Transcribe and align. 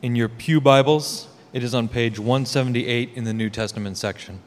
In 0.00 0.14
your 0.14 0.28
Pew 0.28 0.60
Bibles, 0.60 1.26
it 1.52 1.64
is 1.64 1.74
on 1.74 1.88
page 1.88 2.20
178 2.20 3.10
in 3.16 3.24
the 3.24 3.34
New 3.34 3.50
Testament 3.50 3.96
section. 3.96 4.38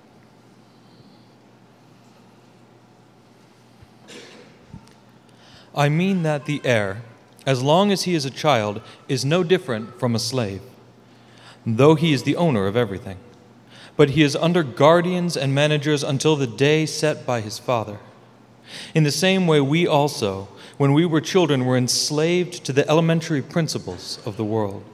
I 5.76 5.90
mean 5.90 6.24
that 6.24 6.46
the 6.46 6.62
heir, 6.64 7.02
as 7.46 7.62
long 7.62 7.92
as 7.92 8.04
he 8.04 8.16
is 8.16 8.24
a 8.24 8.30
child, 8.30 8.82
is 9.10 9.26
no 9.26 9.44
different 9.44 10.00
from 10.00 10.16
a 10.16 10.20
slave, 10.20 10.62
though 11.66 11.96
he 11.96 12.14
is 12.14 12.24
the 12.24 12.38
owner 12.38 12.66
of 12.66 12.78
everything. 12.78 13.18
But 13.98 14.12
he 14.12 14.24
is 14.24 14.38
under 14.38 14.64
guardians 14.64 15.36
and 15.36 15.54
managers 15.54 16.02
until 16.02 16.38
the 16.38 16.48
day 16.48 16.86
set 16.86 17.26
by 17.26 17.42
his 17.42 17.60
father. 17.60 18.00
In 18.96 19.04
the 19.04 19.12
same 19.12 19.48
way, 19.48 19.60
we 19.60 19.86
also, 19.86 20.48
when 20.78 20.94
we 20.94 21.06
were 21.06 21.20
children, 21.20 21.66
were 21.66 21.76
enslaved 21.76 22.64
to 22.64 22.72
the 22.72 22.88
elementary 22.88 23.42
principles 23.42 24.18
of 24.26 24.38
the 24.38 24.46
world. 24.46 24.86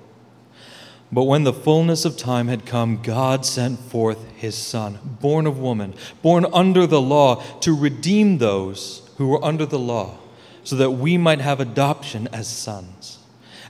But 1.11 1.23
when 1.23 1.43
the 1.43 1.53
fullness 1.53 2.03
of 2.03 2.17
time 2.17 2.47
had 2.47 2.66
come, 2.66 3.02
God 3.02 3.45
sent 3.45 3.79
forth 3.79 4.29
his 4.35 4.55
Son, 4.55 4.99
born 5.21 5.47
of 5.47 5.57
woman, 5.57 5.93
born 6.21 6.45
under 6.52 6.85
the 6.85 7.02
law, 7.02 7.41
to 7.61 7.75
redeem 7.75 8.38
those 8.38 9.09
who 9.17 9.27
were 9.27 9.43
under 9.43 9.66
the 9.66 9.80
law, 9.80 10.17
so 10.63 10.75
that 10.75 10.91
we 10.91 11.17
might 11.17 11.39
have 11.39 11.59
adoption 11.59 12.27
as 12.33 12.47
sons. 12.47 13.20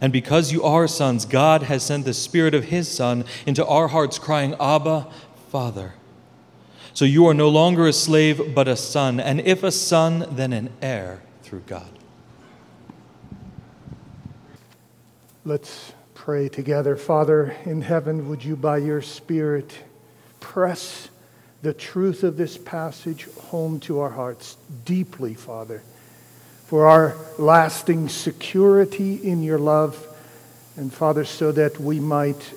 And 0.01 0.11
because 0.11 0.51
you 0.51 0.63
are 0.63 0.87
sons, 0.87 1.25
God 1.25 1.63
has 1.63 1.83
sent 1.83 2.05
the 2.05 2.13
Spirit 2.13 2.55
of 2.55 2.65
his 2.65 2.87
Son 2.89 3.23
into 3.45 3.65
our 3.65 3.87
hearts, 3.87 4.17
crying, 4.17 4.55
Abba, 4.59 5.07
Father. 5.49 5.93
So 6.93 7.05
you 7.05 7.27
are 7.27 7.33
no 7.35 7.49
longer 7.49 7.87
a 7.87 7.93
slave, 7.93 8.55
but 8.55 8.67
a 8.67 8.75
son, 8.75 9.19
and 9.19 9.39
if 9.41 9.61
a 9.61 9.71
son, 9.71 10.25
then 10.31 10.51
an 10.51 10.71
heir 10.81 11.21
through 11.43 11.61
God. 11.67 11.91
Let's 15.45 15.93
pray 16.27 16.49
together. 16.49 16.97
Father 16.97 17.55
in 17.63 17.79
heaven, 17.81 18.27
would 18.27 18.43
you 18.43 18.53
by 18.53 18.75
your 18.75 19.01
Spirit 19.01 19.73
press 20.41 21.07
the 21.61 21.71
truth 21.71 22.21
of 22.21 22.35
this 22.35 22.57
passage 22.57 23.29
home 23.43 23.79
to 23.79 24.01
our 24.01 24.09
hearts 24.09 24.57
deeply, 24.83 25.33
Father, 25.33 25.81
for 26.65 26.85
our 26.85 27.15
lasting 27.39 28.09
security 28.09 29.15
in 29.23 29.41
your 29.41 29.57
love, 29.57 30.05
and 30.75 30.93
Father, 30.93 31.23
so 31.23 31.53
that 31.53 31.79
we 31.79 31.97
might 31.97 32.53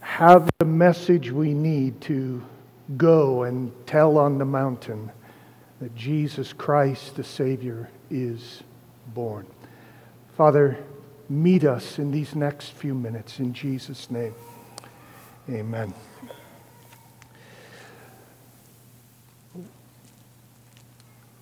have 0.00 0.50
the 0.58 0.64
message 0.64 1.30
we 1.30 1.54
need 1.54 2.00
to 2.00 2.42
go 2.96 3.44
and 3.44 3.70
tell 3.86 4.18
on 4.18 4.38
the 4.38 4.44
mountain 4.44 5.12
that 5.80 5.94
Jesus 5.94 6.52
Christ, 6.52 7.14
the 7.14 7.22
Savior, 7.22 7.88
is 8.10 8.64
born. 9.14 9.46
Father, 10.36 10.76
meet 11.32 11.64
us 11.64 11.98
in 11.98 12.10
these 12.10 12.34
next 12.34 12.72
few 12.72 12.92
minutes 12.94 13.38
in 13.38 13.54
Jesus' 13.54 14.10
name. 14.10 14.34
Amen. 15.48 15.94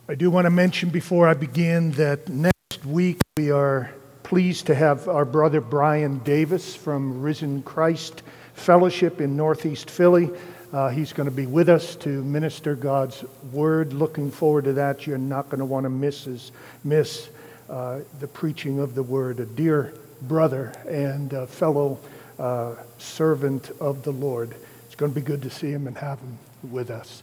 I 0.09 0.15
do 0.15 0.31
want 0.31 0.45
to 0.45 0.51
mention 0.51 0.91
before 0.91 1.27
I 1.27 1.35
begin 1.35 1.91
that 1.93 2.29
next 2.29 2.85
week 2.87 3.19
we 3.37 3.51
are 3.51 3.91
pleased 4.23 4.67
to 4.67 4.77
have 4.77 5.09
our 5.09 5.25
brother 5.25 5.61
Brian 5.61 6.21
Davis 6.21 6.77
from 6.77 7.21
Risen 7.21 7.63
Christ 7.63 8.23
Fellowship 8.55 9.21
in 9.21 9.37
Northeast 9.37 9.91
Philly. 9.91 10.31
Uh, 10.73 10.89
he's 10.91 11.13
going 11.13 11.29
to 11.29 11.35
be 11.35 11.47
with 11.47 11.69
us 11.69 11.97
to 11.97 12.23
minister 12.23 12.77
God's 12.77 13.25
word. 13.53 13.93
Looking 13.93 14.31
forward 14.31 14.65
to 14.65 14.73
that. 14.75 15.05
You're 15.05 15.19
not 15.19 15.47
going 15.47 15.59
to 15.59 15.65
want 15.65 15.83
to 15.83 15.91
miss, 15.91 16.25
his, 16.25 16.53
miss 16.85 17.29
uh, 17.71 18.01
the 18.19 18.27
preaching 18.27 18.81
of 18.81 18.95
the 18.95 19.03
word. 19.03 19.39
A 19.41 19.47
dear 19.47 19.95
brother 20.23 20.73
and 20.89 21.49
fellow 21.49 21.99
uh, 22.39 22.75
servant 22.99 23.71
of 23.81 24.03
the 24.03 24.11
Lord. 24.11 24.55
It's 24.87 24.97
going 24.97 25.13
to 25.13 25.21
be 25.21 25.25
good 25.25 25.43
to 25.43 25.51
see 25.51 25.71
him 25.71 25.87
and 25.87 25.97
have 25.97 26.19
him 26.19 26.39
with 26.71 26.91
us. 26.91 27.23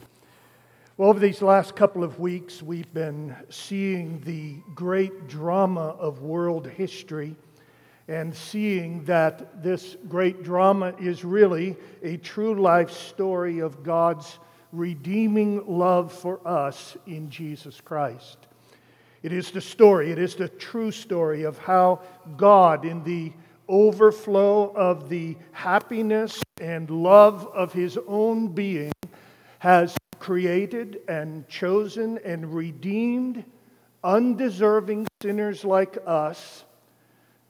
Well, 0.95 1.09
over 1.09 1.19
these 1.19 1.41
last 1.41 1.75
couple 1.75 2.03
of 2.03 2.19
weeks, 2.19 2.63
we've 2.63 2.91
been 2.93 3.35
seeing 3.49 4.21
the 4.21 4.55
great 4.73 5.27
drama 5.27 5.89
of 5.99 6.21
world 6.21 6.65
history 6.65 7.35
and 8.07 8.33
seeing 8.33 9.03
that 9.03 9.61
this 9.61 9.97
great 10.07 10.43
drama 10.43 10.95
is 10.99 11.25
really 11.25 11.75
a 12.01 12.17
true 12.17 12.59
life 12.59 12.89
story 12.89 13.59
of 13.59 13.83
God's 13.83 14.39
redeeming 14.71 15.67
love 15.67 16.11
for 16.13 16.39
us 16.47 16.95
in 17.05 17.29
Jesus 17.29 17.81
Christ. 17.81 18.46
It 19.23 19.33
is 19.33 19.51
the 19.51 19.61
story, 19.61 20.11
it 20.11 20.19
is 20.19 20.35
the 20.35 20.49
true 20.49 20.91
story 20.91 21.43
of 21.43 21.57
how 21.57 22.01
God, 22.35 22.85
in 22.85 23.03
the 23.03 23.33
overflow 23.67 24.71
of 24.75 25.09
the 25.09 25.35
happiness 25.51 26.41
and 26.61 26.89
love 26.89 27.47
of 27.53 27.73
his 27.73 27.97
own 28.07 28.49
being, 28.49 28.93
has 29.59 29.95
created 30.19 31.01
and 31.07 31.47
chosen 31.47 32.19
and 32.23 32.53
redeemed 32.53 33.43
undeserving 34.03 35.07
sinners 35.21 35.65
like 35.65 35.97
us 36.05 36.63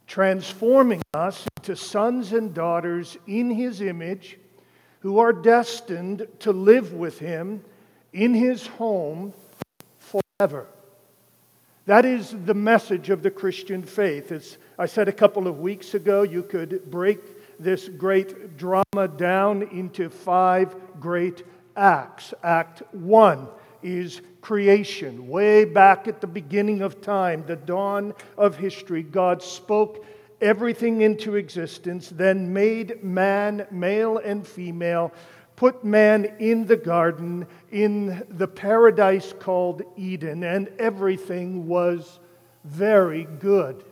transforming 0.08 1.02
us 1.14 1.46
into 1.58 1.76
sons 1.76 2.32
and 2.32 2.54
daughters 2.54 3.18
in 3.28 3.52
his 3.52 3.82
image 3.82 4.40
who 5.02 5.20
are 5.20 5.34
destined 5.34 6.26
to 6.40 6.52
live 6.52 6.94
with 6.94 7.20
him 7.20 7.64
in 8.14 8.34
his 8.34 8.66
home 8.66 9.34
forever. 10.00 10.66
That 11.88 12.04
is 12.04 12.36
the 12.46 12.54
message 12.54 13.10
of 13.10 13.24
the 13.24 13.32
Christian 13.32 13.82
faith. 13.82 14.34
As 14.34 14.58
I 14.78 14.88
said 14.88 15.08
a 15.08 15.14
couple 15.14 15.48
of 15.48 15.62
weeks 15.62 15.94
ago, 15.94 16.24
you 16.24 16.44
could 16.44 16.92
break 16.92 17.20
this 17.62 17.88
great 17.88 18.58
drama 18.58 19.08
down 19.16 19.64
into 19.64 20.10
five 20.10 20.76
great 21.00 21.46
acts. 21.78 22.34
Act 22.44 22.84
one 22.94 23.48
is 23.82 24.20
creation. 24.42 25.30
Way 25.30 25.64
back 25.64 26.10
at 26.10 26.20
the 26.20 26.28
beginning 26.28 26.82
of 26.82 27.00
time, 27.00 27.46
the 27.48 27.56
dawn 27.56 28.14
of 28.38 28.58
history, 28.58 29.02
God 29.02 29.42
spoke 29.42 30.06
everything 30.42 31.04
into 31.04 31.38
existence, 31.38 32.10
then 32.10 32.52
made 32.52 33.02
man, 33.02 33.66
male 33.72 34.18
and 34.18 34.46
female, 34.46 35.14
put 35.58 35.84
man 35.84 36.24
in 36.40 36.66
the 36.68 36.78
garden, 36.78 37.46
in 37.72 38.24
the 38.30 38.48
paradise 38.48 39.34
called 39.38 39.82
Eden, 39.98 40.44
and 40.44 40.70
everything 40.80 41.68
was 41.68 42.20
very 42.64 43.26
good. 43.40 43.84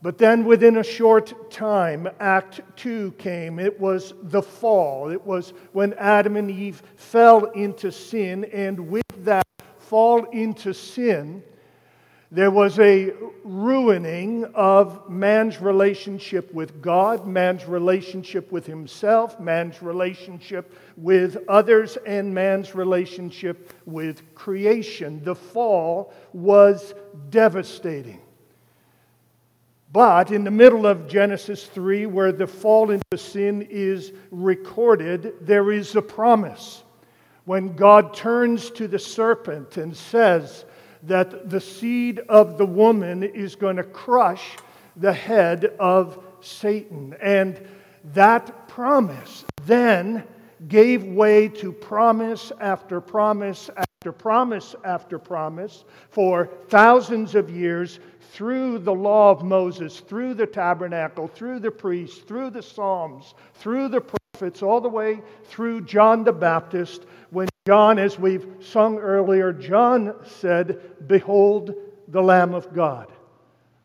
But 0.00 0.18
then 0.18 0.44
within 0.44 0.78
a 0.78 0.84
short 0.84 1.50
time, 1.50 2.08
Act 2.20 2.60
2 2.76 3.12
came. 3.12 3.58
It 3.58 3.78
was 3.78 4.12
the 4.22 4.42
fall. 4.42 5.10
It 5.10 5.24
was 5.24 5.52
when 5.72 5.92
Adam 5.94 6.36
and 6.36 6.50
Eve 6.50 6.82
fell 6.96 7.44
into 7.52 7.92
sin, 7.92 8.44
and 8.46 8.88
with 8.88 9.24
that 9.24 9.46
fall 9.78 10.24
into 10.30 10.72
sin, 10.72 11.42
there 12.34 12.50
was 12.50 12.80
a 12.80 13.12
ruining 13.44 14.44
of 14.54 15.08
man's 15.08 15.60
relationship 15.60 16.52
with 16.52 16.82
God, 16.82 17.28
man's 17.28 17.64
relationship 17.68 18.50
with 18.50 18.66
himself, 18.66 19.38
man's 19.38 19.80
relationship 19.80 20.76
with 20.96 21.36
others, 21.48 21.96
and 22.04 22.34
man's 22.34 22.74
relationship 22.74 23.72
with 23.86 24.34
creation. 24.34 25.22
The 25.22 25.36
fall 25.36 26.12
was 26.32 26.94
devastating. 27.30 28.20
But 29.92 30.32
in 30.32 30.42
the 30.42 30.50
middle 30.50 30.88
of 30.88 31.06
Genesis 31.06 31.66
3, 31.66 32.06
where 32.06 32.32
the 32.32 32.48
fall 32.48 32.90
into 32.90 33.16
sin 33.16 33.62
is 33.70 34.12
recorded, 34.32 35.34
there 35.40 35.70
is 35.70 35.94
a 35.94 36.02
promise. 36.02 36.82
When 37.44 37.76
God 37.76 38.12
turns 38.12 38.70
to 38.70 38.88
the 38.88 38.98
serpent 38.98 39.76
and 39.76 39.96
says 39.96 40.64
that 41.06 41.50
the 41.50 41.60
seed 41.60 42.20
of 42.28 42.58
the 42.58 42.66
woman 42.66 43.22
is 43.22 43.56
going 43.56 43.76
to 43.76 43.84
crush 43.84 44.56
the 44.96 45.12
head 45.12 45.64
of 45.78 46.22
Satan. 46.40 47.14
And 47.20 47.60
that 48.12 48.68
promise 48.68 49.44
then 49.66 50.24
gave 50.68 51.04
way 51.04 51.48
to 51.48 51.72
promise 51.72 52.52
after 52.60 53.00
promise 53.00 53.70
after 53.76 54.12
promise 54.12 54.74
after 54.84 55.18
promise 55.18 55.84
for 56.10 56.50
thousands 56.68 57.34
of 57.34 57.50
years 57.50 58.00
through 58.32 58.78
the 58.78 58.94
law 58.94 59.30
of 59.30 59.44
Moses, 59.44 60.00
through 60.00 60.34
the 60.34 60.46
tabernacle, 60.46 61.28
through 61.28 61.60
the 61.60 61.70
priests, 61.70 62.18
through 62.18 62.50
the 62.50 62.62
Psalms, 62.62 63.34
through 63.54 63.88
the 63.88 64.00
prophets, 64.00 64.62
all 64.62 64.80
the 64.80 64.88
way 64.88 65.22
through 65.44 65.80
John 65.82 66.24
the 66.24 66.32
Baptist, 66.32 67.04
when 67.30 67.48
John, 67.66 67.98
as 67.98 68.18
we've 68.18 68.46
sung 68.60 68.98
earlier, 68.98 69.50
John 69.50 70.14
said, 70.24 70.80
Behold 71.06 71.74
the 72.08 72.20
Lamb 72.20 72.52
of 72.52 72.74
God 72.74 73.10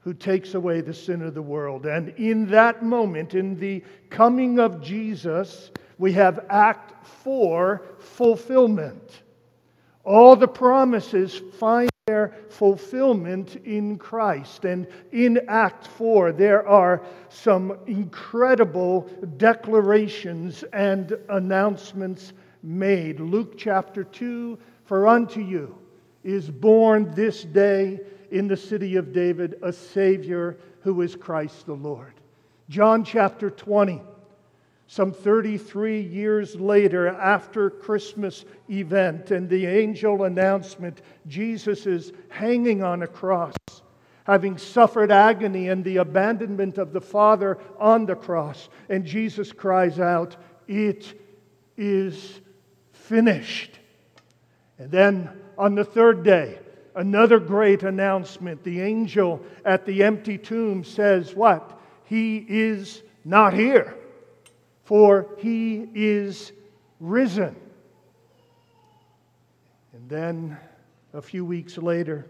who 0.01 0.13
takes 0.13 0.53
away 0.53 0.81
the 0.81 0.93
sin 0.93 1.21
of 1.21 1.33
the 1.33 1.41
world. 1.41 1.85
And 1.85 2.09
in 2.17 2.45
that 2.47 2.83
moment, 2.83 3.35
in 3.35 3.57
the 3.57 3.83
coming 4.09 4.59
of 4.59 4.81
Jesus, 4.81 5.71
we 5.97 6.11
have 6.13 6.45
Act 6.49 7.05
4 7.05 7.81
fulfillment. 7.99 9.23
All 10.03 10.35
the 10.35 10.47
promises 10.47 11.41
find 11.57 11.89
their 12.07 12.35
fulfillment 12.49 13.57
in 13.57 13.97
Christ. 13.97 14.65
And 14.65 14.87
in 15.11 15.39
Act 15.47 15.87
4, 15.87 16.31
there 16.31 16.67
are 16.67 17.03
some 17.29 17.77
incredible 17.85 19.09
declarations 19.37 20.63
and 20.73 21.15
announcements 21.29 22.33
made. 22.63 23.19
Luke 23.19 23.57
chapter 23.57 24.03
2 24.03 24.57
For 24.85 25.07
unto 25.07 25.41
you 25.41 25.77
is 26.23 26.49
born 26.49 27.11
this 27.15 27.43
day 27.43 27.99
in 28.31 28.47
the 28.47 28.57
city 28.57 28.95
of 28.95 29.13
David 29.13 29.55
a 29.61 29.73
Savior 29.73 30.57
who 30.81 31.01
is 31.01 31.15
Christ 31.15 31.65
the 31.65 31.73
Lord. 31.73 32.13
John 32.69 33.03
chapter 33.03 33.49
20 33.49 34.01
some 34.91 35.11
33 35.11 36.01
years 36.01 36.55
later, 36.55 37.09
after 37.09 37.69
Christmas 37.69 38.43
event 38.71 39.29
and 39.29 39.47
the 39.47 39.67
angel 39.67 40.23
announcement, 40.23 41.03
Jesus 41.27 41.85
is 41.85 42.11
hanging 42.29 42.81
on 42.81 43.03
a 43.03 43.07
cross, 43.07 43.53
having 44.23 44.57
suffered 44.57 45.11
agony 45.11 45.69
and 45.69 45.83
the 45.83 45.97
abandonment 45.97 46.79
of 46.79 46.91
the 46.91 47.01
Father 47.01 47.59
on 47.77 48.07
the 48.07 48.15
cross. 48.15 48.69
And 48.89 49.05
Jesus 49.05 49.51
cries 49.51 49.99
out, 49.99 50.35
It 50.67 51.13
is 51.77 52.41
finished. 53.09 53.79
And 54.77 54.89
then 54.91 55.29
on 55.57 55.75
the 55.75 55.83
third 55.83 56.23
day, 56.23 56.59
another 56.95 57.39
great 57.39 57.83
announcement. 57.83 58.63
The 58.63 58.81
angel 58.81 59.41
at 59.65 59.85
the 59.85 60.03
empty 60.03 60.37
tomb 60.37 60.83
says, 60.83 61.35
What? 61.35 61.79
He 62.05 62.37
is 62.47 63.03
not 63.25 63.53
here 63.53 63.95
for 64.89 65.27
he 65.37 65.87
is 65.93 66.51
risen. 66.99 67.55
And 69.93 70.09
then 70.09 70.57
a 71.13 71.21
few 71.21 71.45
weeks 71.45 71.77
later, 71.77 72.25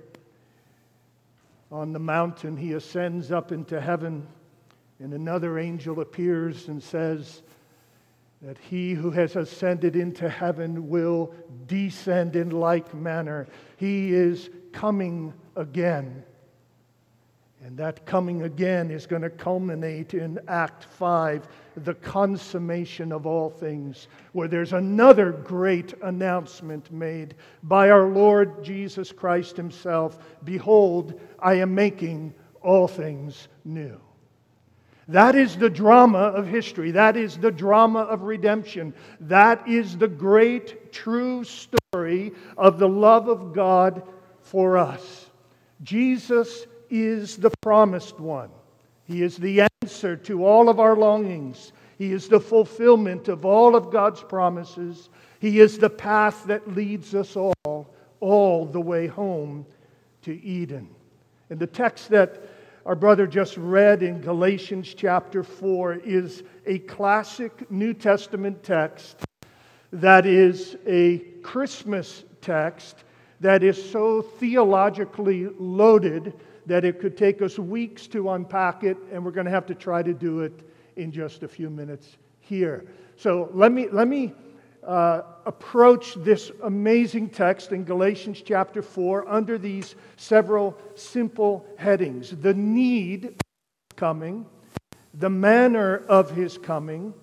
on 1.71 1.93
the 1.93 1.99
mountain, 1.99 2.57
he 2.57 2.73
ascends 2.73 3.31
up 3.31 3.53
into 3.53 3.79
heaven, 3.79 4.27
and 4.99 5.13
another 5.13 5.57
angel 5.57 6.01
appears 6.01 6.67
and 6.67 6.83
says 6.83 7.43
that 8.41 8.57
he 8.57 8.93
who 8.93 9.11
has 9.11 9.35
ascended 9.35 9.95
into 9.95 10.29
heaven 10.29 10.87
will 10.89 11.33
descend 11.67 12.35
in 12.35 12.51
like 12.51 12.93
manner. 12.93 13.47
He 13.75 14.13
is 14.13 14.49
coming 14.71 15.33
again. 15.55 16.23
And 17.61 17.77
that 17.77 18.05
coming 18.05 18.43
again 18.43 18.89
is 18.89 19.05
going 19.05 19.23
to 19.23 19.29
culminate 19.29 20.13
in 20.13 20.39
Act 20.47 20.85
5, 20.85 21.45
the 21.75 21.93
consummation 21.95 23.11
of 23.11 23.25
all 23.25 23.49
things, 23.49 24.07
where 24.31 24.47
there's 24.47 24.71
another 24.71 25.33
great 25.33 25.93
announcement 26.01 26.89
made 26.89 27.35
by 27.63 27.89
our 27.89 28.07
Lord 28.07 28.63
Jesus 28.63 29.11
Christ 29.11 29.57
Himself 29.57 30.19
Behold, 30.45 31.19
I 31.39 31.55
am 31.55 31.75
making 31.75 32.33
all 32.61 32.87
things 32.87 33.49
new. 33.65 33.99
That 35.09 35.33
is 35.33 35.57
the 35.57 35.71
drama 35.71 36.19
of 36.19 36.45
history. 36.45 36.91
That 36.91 37.17
is 37.17 37.35
the 37.35 37.51
drama 37.51 38.01
of 38.01 38.21
redemption. 38.21 38.93
That 39.21 39.67
is 39.67 39.97
the 39.97 40.07
great, 40.07 40.93
true 40.93 41.43
story 41.43 42.31
of 42.55 42.77
the 42.77 42.87
love 42.87 43.27
of 43.27 43.51
God 43.51 44.03
for 44.43 44.77
us. 44.77 45.31
Jesus 45.81 46.67
is 46.91 47.37
the 47.37 47.49
promised 47.61 48.19
one. 48.19 48.51
He 49.03 49.23
is 49.23 49.35
the 49.35 49.67
answer 49.81 50.15
to 50.15 50.45
all 50.45 50.69
of 50.69 50.79
our 50.79 50.95
longings. 50.95 51.73
He 51.97 52.11
is 52.11 52.27
the 52.27 52.39
fulfillment 52.39 53.29
of 53.29 53.45
all 53.45 53.75
of 53.75 53.91
God's 53.91 54.21
promises. 54.21 55.09
He 55.39 55.59
is 55.59 55.79
the 55.79 55.89
path 55.89 56.43
that 56.45 56.75
leads 56.75 57.15
us 57.15 57.35
all, 57.35 57.91
all 58.19 58.65
the 58.67 58.79
way 58.79 59.07
home 59.07 59.65
to 60.21 60.39
Eden. 60.43 60.87
And 61.49 61.57
the 61.57 61.65
text 61.65 62.09
that 62.09 62.43
our 62.85 62.95
brother 62.95 63.27
just 63.27 63.57
read 63.57 64.03
in 64.03 64.21
Galatians 64.21 64.93
chapter 64.93 65.43
4 65.43 65.95
is 65.95 66.43
a 66.65 66.79
classic 66.79 67.69
New 67.69 67.93
Testament 67.93 68.63
text 68.63 69.17
that 69.91 70.25
is 70.25 70.77
a 70.87 71.19
Christmas 71.41 72.23
text 72.41 73.03
that 73.41 73.63
is 73.63 73.91
so 73.91 74.21
theologically 74.21 75.47
loaded 75.57 76.33
that 76.65 76.85
it 76.85 76.99
could 76.99 77.17
take 77.17 77.41
us 77.41 77.57
weeks 77.57 78.07
to 78.07 78.29
unpack 78.31 78.83
it, 78.83 78.97
and 79.11 79.23
we're 79.23 79.31
going 79.31 79.45
to 79.45 79.51
have 79.51 79.65
to 79.65 79.75
try 79.75 80.03
to 80.03 80.13
do 80.13 80.41
it 80.41 80.53
in 80.95 81.11
just 81.11 81.43
a 81.43 81.47
few 81.47 81.69
minutes 81.69 82.17
here. 82.39 82.85
So 83.15 83.49
let 83.53 83.71
me, 83.71 83.87
let 83.91 84.07
me 84.07 84.33
uh, 84.85 85.21
approach 85.45 86.15
this 86.15 86.51
amazing 86.63 87.29
text 87.29 87.71
in 87.71 87.83
Galatians 87.83 88.41
chapter 88.45 88.81
4 88.81 89.27
under 89.27 89.57
these 89.57 89.95
several 90.17 90.77
simple 90.95 91.65
headings 91.77 92.31
the 92.31 92.53
need 92.53 93.35
coming, 93.95 94.45
the 95.13 95.29
manner 95.29 95.97
of 96.07 96.31
his 96.31 96.57
coming, 96.57 97.13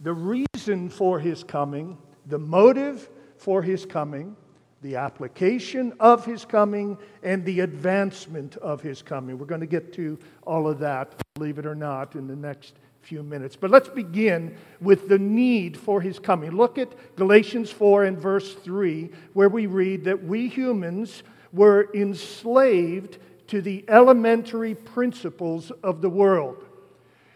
the 0.00 0.12
reason 0.12 0.88
for 0.88 1.18
his 1.18 1.42
coming, 1.44 1.96
the 2.26 2.38
motive 2.38 3.08
for 3.36 3.62
his 3.62 3.86
coming, 3.86 4.36
the 4.82 4.96
application 4.96 5.92
of 6.00 6.24
his 6.24 6.44
coming 6.44 6.96
and 7.22 7.44
the 7.44 7.60
advancement 7.60 8.56
of 8.58 8.80
his 8.80 9.02
coming. 9.02 9.38
We're 9.38 9.46
going 9.46 9.60
to 9.60 9.66
get 9.66 9.92
to 9.94 10.18
all 10.46 10.68
of 10.68 10.78
that, 10.78 11.14
believe 11.34 11.58
it 11.58 11.66
or 11.66 11.74
not, 11.74 12.14
in 12.14 12.26
the 12.26 12.36
next 12.36 12.74
few 13.02 13.22
minutes. 13.22 13.56
But 13.56 13.70
let's 13.70 13.88
begin 13.88 14.56
with 14.80 15.08
the 15.08 15.18
need 15.18 15.76
for 15.76 16.00
his 16.00 16.18
coming. 16.18 16.52
Look 16.52 16.78
at 16.78 17.16
Galatians 17.16 17.70
4 17.70 18.04
and 18.04 18.18
verse 18.18 18.54
3, 18.54 19.10
where 19.32 19.48
we 19.48 19.66
read 19.66 20.04
that 20.04 20.22
we 20.22 20.48
humans 20.48 21.22
were 21.52 21.88
enslaved 21.94 23.18
to 23.48 23.60
the 23.60 23.84
elementary 23.88 24.74
principles 24.74 25.72
of 25.82 26.00
the 26.02 26.10
world. 26.10 26.64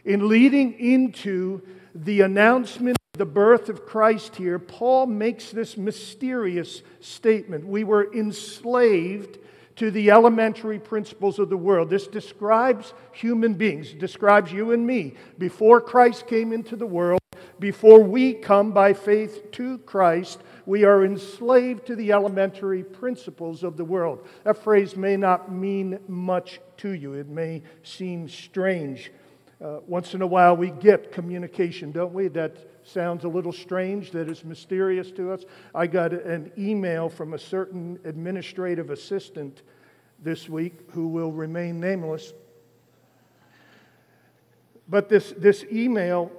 In 0.05 0.29
leading 0.29 0.79
into 0.79 1.63
the 1.95 2.21
announcement 2.21 2.97
of 3.15 3.19
the 3.19 3.25
birth 3.25 3.69
of 3.69 3.87
Christ 3.87 4.37
here, 4.37 4.59
Paul 4.59 5.07
makes 5.07 5.51
this 5.51 5.77
mysterious 5.77 6.83
statement. 7.01 7.67
We 7.67 7.85
were 7.85 8.13
enslaved 8.15 9.39
to 9.77 9.91
the 9.91 10.11
elementary 10.11 10.79
principles 10.79 11.39
of 11.39 11.51
the 11.51 11.57
world. 11.57 11.91
This 11.91 12.07
describes 12.07 12.95
human 13.13 13.55
beings, 13.55 13.93
describes 13.93 14.53
you 14.53 14.73
and 14.73 14.87
me. 14.87 15.15
Before 15.39 15.81
Christ 15.81 16.27
came 16.27 16.53
into 16.53 16.77
the 16.77 16.87
world, 16.87 17.21
before 17.59 18.03
we 18.03 18.35
come 18.35 18.73
by 18.73 18.93
faith 18.93 19.51
to 19.53 19.79
Christ, 19.79 20.41
we 20.67 20.85
are 20.85 21.05
enslaved 21.05 21.87
to 21.87 21.97
the 21.97 22.13
elementary 22.13 22.83
principles 22.83 23.63
of 23.63 23.77
the 23.77 23.85
world. 23.85 24.27
That 24.45 24.63
phrase 24.63 24.97
may 24.97 25.17
not 25.17 25.53
mean 25.53 25.99
much 26.09 26.61
to 26.79 26.91
you, 26.91 27.15
it 27.15 27.29
may 27.29 27.63
seem 27.83 28.29
strange. 28.29 29.13
Uh, 29.65 29.79
once 29.87 30.15
in 30.15 30.23
a 30.23 30.27
while, 30.27 30.57
we 30.57 30.71
get 30.71 31.13
communication, 31.13 31.93
don't 31.93 32.13
we? 32.13 32.29
That 32.29 32.57
sounds 32.85 33.25
a 33.25 33.29
little 33.29 33.53
strange, 33.53 34.11
that 34.13 34.29
is 34.29 34.45
mysterious 34.45 35.11
to 35.13 35.33
us. 35.33 35.45
I 35.75 35.87
got 35.87 36.13
an 36.13 36.53
email 36.57 37.09
from 37.09 37.35
a 37.35 37.39
certain 37.39 37.99
administrative 38.05 38.91
assistant 38.91 39.63
this 40.23 40.49
week 40.49 40.75
who 40.91 41.09
will 41.09 41.33
remain 41.33 41.81
nameless. 41.81 42.33
But 44.89 45.09
this, 45.09 45.33
this 45.37 45.65
email 45.73 46.31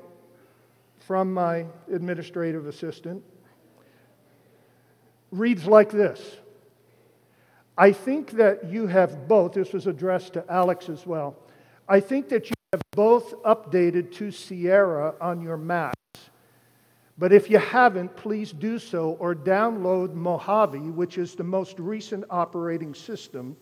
from 1.00 1.34
my 1.34 1.66
administrative 1.92 2.68
assistant 2.68 3.24
reads 5.32 5.66
like 5.66 5.92
this 5.92 6.38
I 7.78 7.92
think 7.92 8.32
that 8.32 8.72
you 8.72 8.88
have 8.88 9.28
both, 9.28 9.54
this 9.54 9.74
was 9.74 9.86
addressed 9.86 10.34
to 10.34 10.46
Alex 10.50 10.88
as 10.88 11.06
well. 11.06 11.36
I 11.90 12.00
think 12.00 12.30
that 12.30 12.50
you 12.50 12.54
have 12.72 12.82
both 12.92 13.34
updated 13.44 14.14
to 14.14 14.32
Sierra 14.32 15.14
on 15.20 15.42
your 15.42 15.58
Mac. 15.58 15.94
But 17.18 17.32
if 17.32 17.50
you 17.50 17.60
haven't, 17.60 18.16
please 18.16 18.52
do 18.52 18.78
so 18.78 19.12
or 19.20 19.34
download 19.34 20.14
Mojave, 20.14 20.80
which 20.80 21.18
is 21.18 21.34
the 21.34 21.44
most 21.44 21.80
recent 21.80 22.26
operating 22.30 22.94
system. 22.94 23.56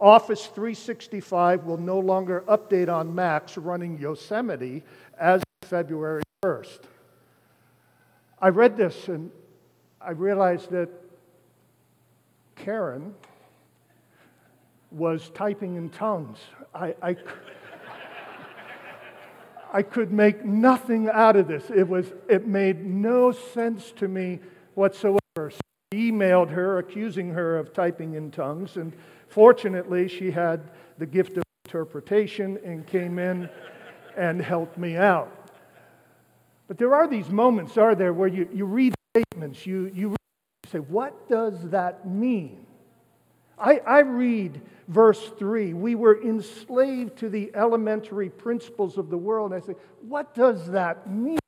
Office 0.00 0.46
365 0.46 1.64
will 1.64 1.78
no 1.78 1.98
longer 1.98 2.44
update 2.46 2.92
on 2.92 3.12
Macs 3.14 3.56
running 3.56 3.98
Yosemite 3.98 4.82
as 5.18 5.42
of 5.62 5.68
February 5.68 6.22
1st. 6.44 6.80
I 8.40 8.48
read 8.48 8.76
this 8.76 9.08
and 9.08 9.30
I 10.00 10.10
realized 10.10 10.70
that 10.70 10.88
Karen 12.54 13.14
was 14.90 15.30
typing 15.30 15.76
in 15.76 15.90
tongues. 15.90 16.38
I, 16.74 16.94
I 17.02 17.16
I 19.74 19.82
could 19.82 20.12
make 20.12 20.44
nothing 20.44 21.08
out 21.08 21.34
of 21.34 21.48
this. 21.48 21.68
It, 21.68 21.88
was, 21.88 22.06
it 22.28 22.46
made 22.46 22.86
no 22.86 23.32
sense 23.32 23.90
to 23.96 24.06
me 24.06 24.38
whatsoever. 24.74 25.18
So 25.36 25.58
I 25.92 25.96
emailed 25.96 26.50
her 26.50 26.78
accusing 26.78 27.30
her 27.30 27.58
of 27.58 27.72
typing 27.72 28.14
in 28.14 28.30
tongues, 28.30 28.76
and 28.76 28.92
fortunately, 29.26 30.06
she 30.06 30.30
had 30.30 30.70
the 30.98 31.06
gift 31.06 31.36
of 31.36 31.42
interpretation 31.64 32.56
and 32.64 32.86
came 32.86 33.18
in 33.18 33.50
and 34.16 34.40
helped 34.40 34.78
me 34.78 34.96
out. 34.96 35.50
But 36.68 36.78
there 36.78 36.94
are 36.94 37.08
these 37.08 37.28
moments, 37.28 37.76
are 37.76 37.96
there, 37.96 38.12
where 38.12 38.28
you, 38.28 38.48
you 38.54 38.66
read 38.66 38.94
statements, 39.16 39.66
you, 39.66 39.90
you 39.92 40.14
say, 40.70 40.78
What 40.78 41.28
does 41.28 41.70
that 41.70 42.08
mean? 42.08 42.64
I, 43.58 43.78
I 43.78 44.00
read 44.00 44.60
verse 44.88 45.30
3 45.38 45.72
we 45.72 45.94
were 45.94 46.22
enslaved 46.22 47.16
to 47.18 47.28
the 47.28 47.50
elementary 47.54 48.28
principles 48.28 48.98
of 48.98 49.10
the 49.10 49.16
world. 49.16 49.52
And 49.52 49.62
I 49.62 49.66
say, 49.66 49.74
what 50.02 50.34
does 50.34 50.66
that 50.70 51.10
mean? 51.10 51.38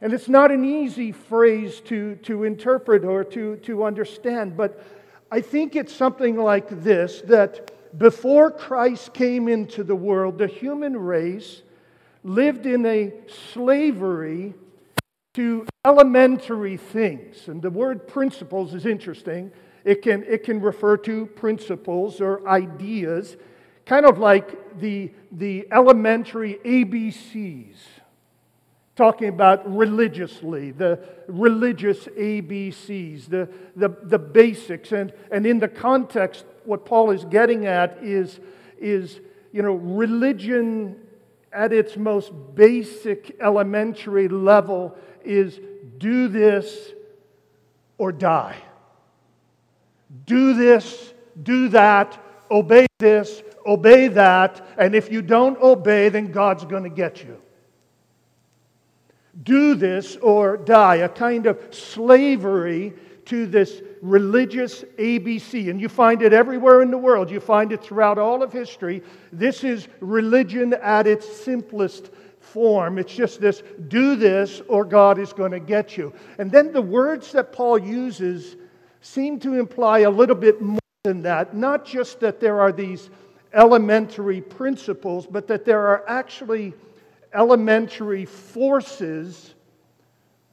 And 0.00 0.12
it's 0.12 0.28
not 0.28 0.50
an 0.50 0.64
easy 0.64 1.12
phrase 1.12 1.80
to, 1.82 2.16
to 2.16 2.44
interpret 2.44 3.04
or 3.04 3.22
to, 3.24 3.56
to 3.56 3.84
understand, 3.84 4.56
but 4.56 4.82
I 5.30 5.40
think 5.40 5.76
it's 5.76 5.94
something 5.94 6.36
like 6.36 6.68
this 6.82 7.20
that 7.22 7.70
before 7.98 8.50
Christ 8.50 9.12
came 9.12 9.48
into 9.48 9.84
the 9.84 9.94
world, 9.94 10.38
the 10.38 10.46
human 10.46 10.96
race 10.96 11.62
lived 12.22 12.66
in 12.66 12.86
a 12.86 13.12
slavery 13.52 14.54
to 15.34 15.66
elementary 15.84 16.76
things. 16.76 17.48
And 17.48 17.60
the 17.60 17.70
word 17.70 18.08
principles 18.08 18.74
is 18.74 18.86
interesting. 18.86 19.52
It 19.84 20.02
can, 20.02 20.24
it 20.24 20.44
can 20.44 20.60
refer 20.60 20.96
to 20.98 21.26
principles 21.26 22.20
or 22.20 22.46
ideas, 22.48 23.36
kind 23.86 24.06
of 24.06 24.18
like 24.18 24.78
the, 24.80 25.12
the 25.32 25.66
elementary 25.72 26.58
ABCs, 26.64 27.76
talking 28.96 29.28
about 29.28 29.74
religiously, 29.74 30.70
the 30.70 31.00
religious 31.26 32.04
ABCs, 32.06 33.28
the, 33.28 33.48
the, 33.76 33.88
the 34.02 34.18
basics. 34.18 34.92
And, 34.92 35.12
and 35.32 35.46
in 35.46 35.58
the 35.58 35.68
context, 35.68 36.44
what 36.64 36.84
Paul 36.84 37.10
is 37.10 37.24
getting 37.24 37.66
at 37.66 37.98
is, 38.02 38.40
is 38.78 39.20
you 39.52 39.62
know, 39.62 39.74
religion 39.74 40.96
at 41.52 41.72
its 41.72 41.96
most 41.96 42.32
basic 42.54 43.36
elementary 43.40 44.28
level 44.28 44.94
is 45.24 45.58
do 45.98 46.28
this 46.28 46.92
or 47.98 48.12
die. 48.12 48.56
Do 50.26 50.54
this, 50.54 51.14
do 51.42 51.68
that, 51.68 52.18
obey 52.50 52.86
this, 52.98 53.42
obey 53.66 54.08
that, 54.08 54.66
and 54.78 54.94
if 54.94 55.10
you 55.10 55.22
don't 55.22 55.60
obey, 55.60 56.08
then 56.08 56.32
God's 56.32 56.64
going 56.64 56.84
to 56.84 56.90
get 56.90 57.22
you. 57.22 57.40
Do 59.42 59.74
this 59.74 60.16
or 60.16 60.56
die, 60.56 60.96
a 60.96 61.08
kind 61.08 61.46
of 61.46 61.74
slavery 61.74 62.94
to 63.26 63.46
this 63.46 63.82
religious 64.02 64.82
ABC. 64.98 65.70
And 65.70 65.80
you 65.80 65.88
find 65.88 66.20
it 66.22 66.32
everywhere 66.32 66.82
in 66.82 66.90
the 66.90 66.98
world, 66.98 67.30
you 67.30 67.38
find 67.38 67.70
it 67.70 67.82
throughout 67.82 68.18
all 68.18 68.42
of 68.42 68.52
history. 68.52 69.02
This 69.32 69.62
is 69.62 69.86
religion 70.00 70.74
at 70.74 71.06
its 71.06 71.36
simplest 71.44 72.10
form. 72.40 72.98
It's 72.98 73.14
just 73.14 73.40
this 73.40 73.62
do 73.88 74.16
this 74.16 74.62
or 74.68 74.84
God 74.84 75.18
is 75.18 75.32
going 75.32 75.52
to 75.52 75.60
get 75.60 75.96
you. 75.96 76.12
And 76.38 76.50
then 76.50 76.72
the 76.72 76.82
words 76.82 77.30
that 77.32 77.52
Paul 77.52 77.78
uses 77.78 78.56
seem 79.00 79.38
to 79.40 79.54
imply 79.54 80.00
a 80.00 80.10
little 80.10 80.36
bit 80.36 80.60
more 80.60 80.78
than 81.04 81.22
that. 81.22 81.54
Not 81.54 81.84
just 81.84 82.20
that 82.20 82.40
there 82.40 82.60
are 82.60 82.72
these 82.72 83.10
elementary 83.52 84.40
principles, 84.40 85.26
but 85.26 85.46
that 85.48 85.64
there 85.64 85.86
are 85.86 86.04
actually 86.08 86.74
elementary 87.34 88.24
forces 88.24 89.54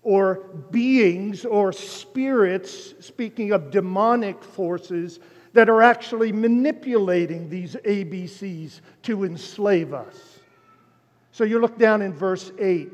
or 0.04 0.36
beings 0.72 1.44
or 1.44 1.74
spirits, 1.74 2.94
speaking 3.00 3.52
of 3.52 3.72
demonic 3.72 4.42
forces, 4.42 5.20
that 5.54 5.70
are 5.70 5.82
actually 5.82 6.32
manipulating 6.32 7.50
these 7.50 7.76
ABCs 7.76 8.82
to 9.04 9.26
enslave 9.26 9.94
us. 9.94 10.40
So 11.32 11.44
you 11.44 11.60
look 11.60 11.78
down 11.78 12.02
in 12.02 12.14
verse 12.14 12.52
8. 12.58 12.90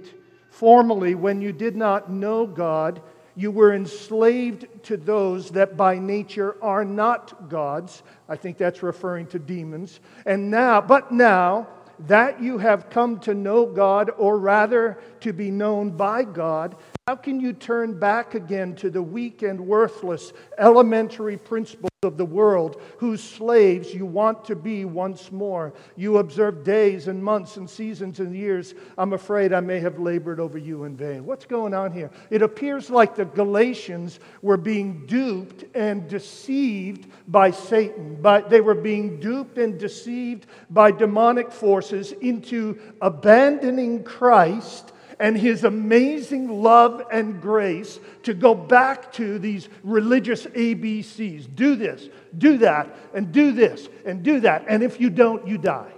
Formerly, 0.49 1.15
when 1.15 1.41
you 1.41 1.51
did 1.51 1.75
not 1.75 2.09
know 2.11 2.47
God, 2.47 3.01
you 3.35 3.51
were 3.51 3.73
enslaved 3.73 4.67
to 4.83 4.97
those 4.97 5.51
that 5.51 5.75
by 5.75 5.97
nature 5.97 6.55
are 6.61 6.85
not 6.85 7.49
gods. 7.49 8.03
I 8.29 8.35
think 8.35 8.57
that's 8.57 8.83
referring 8.83 9.27
to 9.27 9.39
demons. 9.39 9.99
And 10.25 10.51
now, 10.51 10.81
but 10.81 11.11
now, 11.11 11.67
that 12.07 12.41
you 12.41 12.57
have 12.57 12.89
come 12.89 13.19
to 13.19 13.33
know 13.33 13.65
God, 13.65 14.11
or 14.17 14.37
rather 14.37 14.97
to 15.21 15.31
be 15.31 15.51
known 15.51 15.91
by 15.91 16.23
God, 16.23 16.75
how 17.05 17.17
can 17.17 17.41
you 17.41 17.51
turn 17.51 17.99
back 17.99 18.33
again 18.33 18.73
to 18.73 18.89
the 18.89 19.03
weak 19.03 19.41
and 19.41 19.59
worthless 19.59 20.31
elementary 20.57 21.35
principles 21.35 21.91
of 22.01 22.15
the 22.15 22.23
world, 22.23 22.81
whose 22.97 23.21
slaves 23.21 23.93
you 23.93 24.05
want 24.05 24.45
to 24.45 24.55
be 24.55 24.85
once 24.85 25.29
more? 25.29 25.73
You 25.97 26.19
observe 26.19 26.63
days 26.63 27.09
and 27.09 27.21
months 27.21 27.57
and 27.57 27.69
seasons 27.69 28.21
and 28.21 28.33
years. 28.33 28.73
I'm 28.97 29.11
afraid 29.11 29.51
I 29.51 29.59
may 29.59 29.81
have 29.81 29.99
labored 29.99 30.39
over 30.39 30.57
you 30.57 30.85
in 30.85 30.95
vain. 30.95 31.25
What's 31.25 31.43
going 31.43 31.73
on 31.73 31.91
here? 31.91 32.09
It 32.29 32.41
appears 32.41 32.89
like 32.89 33.17
the 33.17 33.25
Galatians 33.25 34.21
were 34.41 34.55
being 34.55 35.05
duped 35.05 35.65
and 35.75 36.07
deceived 36.07 37.07
by 37.27 37.51
Satan, 37.51 38.17
but 38.21 38.49
they 38.49 38.61
were 38.61 38.75
being 38.75 39.19
duped 39.19 39.57
and 39.57 39.77
deceived 39.77 40.45
by 40.69 40.89
demonic 40.91 41.51
forces 41.51 42.13
into 42.13 42.79
abandoning 43.01 44.05
Christ 44.05 44.92
and 45.19 45.37
his 45.37 45.63
amazing 45.63 46.49
love 46.49 47.03
and 47.11 47.41
grace 47.41 47.99
to 48.23 48.33
go 48.33 48.53
back 48.55 49.11
to 49.13 49.39
these 49.39 49.69
religious 49.83 50.45
ABCs. 50.45 51.53
Do 51.55 51.75
this, 51.75 52.09
do 52.37 52.57
that, 52.57 52.95
and 53.13 53.31
do 53.31 53.51
this, 53.51 53.89
and 54.05 54.23
do 54.23 54.39
that. 54.41 54.65
And 54.67 54.83
if 54.83 54.99
you 54.99 55.09
don't, 55.09 55.47
you 55.47 55.57
die. 55.57 55.91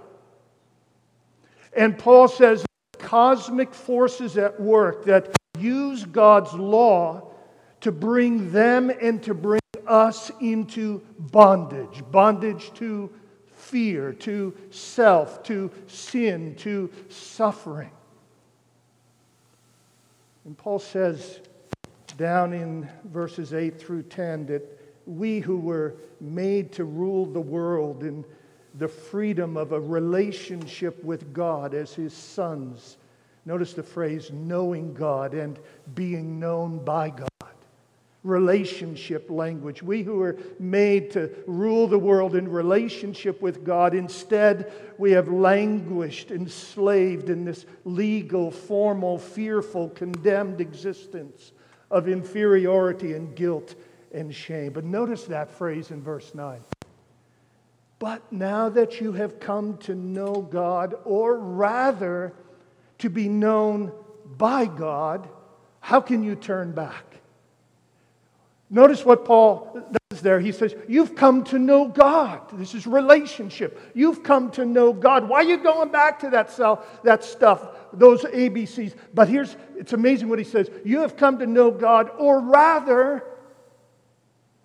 And 1.72 1.98
Paul 1.98 2.28
says 2.28 2.64
cosmic 2.98 3.74
forces 3.74 4.38
at 4.38 4.58
work 4.60 5.04
that 5.04 5.36
use 5.58 6.04
God's 6.04 6.52
law 6.54 7.32
to 7.80 7.92
bring 7.92 8.50
them 8.50 8.90
and 8.90 9.22
to 9.22 9.34
bring 9.34 9.60
us 9.86 10.32
into 10.40 11.00
bondage 11.18 12.02
bondage 12.10 12.72
to 12.74 13.10
fear, 13.54 14.12
to 14.12 14.54
self, 14.70 15.42
to 15.42 15.70
sin, 15.86 16.54
to 16.56 16.90
suffering. 17.08 17.90
And 20.46 20.56
Paul 20.56 20.78
says 20.78 21.40
down 22.16 22.52
in 22.52 22.88
verses 23.06 23.52
8 23.52 23.80
through 23.80 24.04
10 24.04 24.46
that 24.46 24.62
we 25.04 25.40
who 25.40 25.58
were 25.58 25.96
made 26.20 26.70
to 26.72 26.84
rule 26.84 27.26
the 27.26 27.40
world 27.40 28.04
in 28.04 28.24
the 28.78 28.86
freedom 28.86 29.56
of 29.56 29.72
a 29.72 29.80
relationship 29.80 31.02
with 31.02 31.32
God 31.32 31.74
as 31.74 31.94
his 31.94 32.12
sons. 32.12 32.96
Notice 33.44 33.72
the 33.72 33.82
phrase 33.82 34.30
knowing 34.32 34.94
God 34.94 35.34
and 35.34 35.58
being 35.94 36.38
known 36.38 36.84
by 36.84 37.10
God 37.10 37.28
relationship 38.26 39.30
language. 39.30 39.82
We 39.82 40.02
who 40.02 40.20
are 40.22 40.36
made 40.58 41.12
to 41.12 41.30
rule 41.46 41.86
the 41.86 41.98
world 41.98 42.34
in 42.34 42.48
relationship 42.48 43.40
with 43.40 43.64
God, 43.64 43.94
instead, 43.94 44.72
we 44.98 45.12
have 45.12 45.28
languished, 45.28 46.30
enslaved 46.30 47.30
in 47.30 47.44
this 47.44 47.64
legal, 47.84 48.50
formal, 48.50 49.18
fearful, 49.18 49.90
condemned 49.90 50.60
existence 50.60 51.52
of 51.90 52.08
inferiority 52.08 53.14
and 53.14 53.34
guilt 53.36 53.74
and 54.12 54.34
shame. 54.34 54.72
But 54.72 54.84
notice 54.84 55.24
that 55.24 55.50
phrase 55.50 55.90
in 55.90 56.02
verse 56.02 56.34
9. 56.34 56.60
But 57.98 58.30
now 58.32 58.68
that 58.70 59.00
you 59.00 59.12
have 59.12 59.40
come 59.40 59.78
to 59.78 59.94
know 59.94 60.42
God, 60.42 60.94
or 61.04 61.38
rather 61.38 62.34
to 62.98 63.08
be 63.08 63.28
known 63.28 63.92
by 64.36 64.66
God, 64.66 65.28
how 65.80 66.00
can 66.00 66.22
you 66.22 66.34
turn 66.34 66.72
back? 66.72 67.15
Notice 68.68 69.04
what 69.04 69.24
Paul 69.24 69.80
does 70.10 70.20
there. 70.22 70.40
He 70.40 70.50
says, 70.50 70.74
You've 70.88 71.14
come 71.14 71.44
to 71.44 71.58
know 71.58 71.86
God. 71.86 72.40
This 72.54 72.74
is 72.74 72.86
relationship. 72.86 73.80
You've 73.94 74.24
come 74.24 74.50
to 74.52 74.64
know 74.64 74.92
God. 74.92 75.28
Why 75.28 75.38
are 75.38 75.44
you 75.44 75.58
going 75.58 75.90
back 75.90 76.18
to 76.20 76.30
that, 76.30 76.50
self, 76.50 77.02
that 77.02 77.22
stuff, 77.22 77.62
those 77.92 78.22
ABCs? 78.22 78.94
But 79.14 79.28
here's, 79.28 79.56
it's 79.76 79.92
amazing 79.92 80.28
what 80.28 80.40
he 80.40 80.44
says. 80.44 80.68
You 80.84 81.00
have 81.00 81.16
come 81.16 81.38
to 81.38 81.46
know 81.46 81.70
God, 81.70 82.10
or 82.18 82.40
rather, 82.40 83.22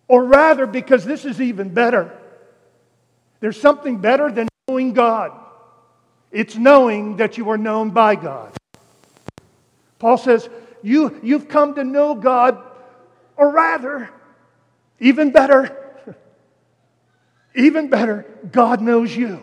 or 0.07 0.25
rather, 0.25 0.65
because 0.65 1.05
this 1.05 1.23
is 1.23 1.39
even 1.39 1.69
better. 1.69 2.17
There's 3.39 3.59
something 3.59 3.97
better 3.97 4.31
than 4.31 4.47
knowing 4.67 4.93
God. 4.93 5.31
It's 6.31 6.55
knowing 6.55 7.17
that 7.17 7.37
you 7.37 7.49
are 7.51 7.57
known 7.57 7.91
by 7.91 8.15
God. 8.15 8.55
Paul 9.99 10.17
says, 10.17 10.49
you, 10.81 11.19
You've 11.21 11.47
come 11.47 11.75
to 11.75 11.83
know 11.83 12.15
God 12.15 12.70
or 13.41 13.49
rather, 13.49 14.07
even 14.99 15.31
better, 15.31 16.15
even 17.55 17.89
better, 17.89 18.23
God 18.51 18.81
knows 18.81 19.15
you. 19.15 19.41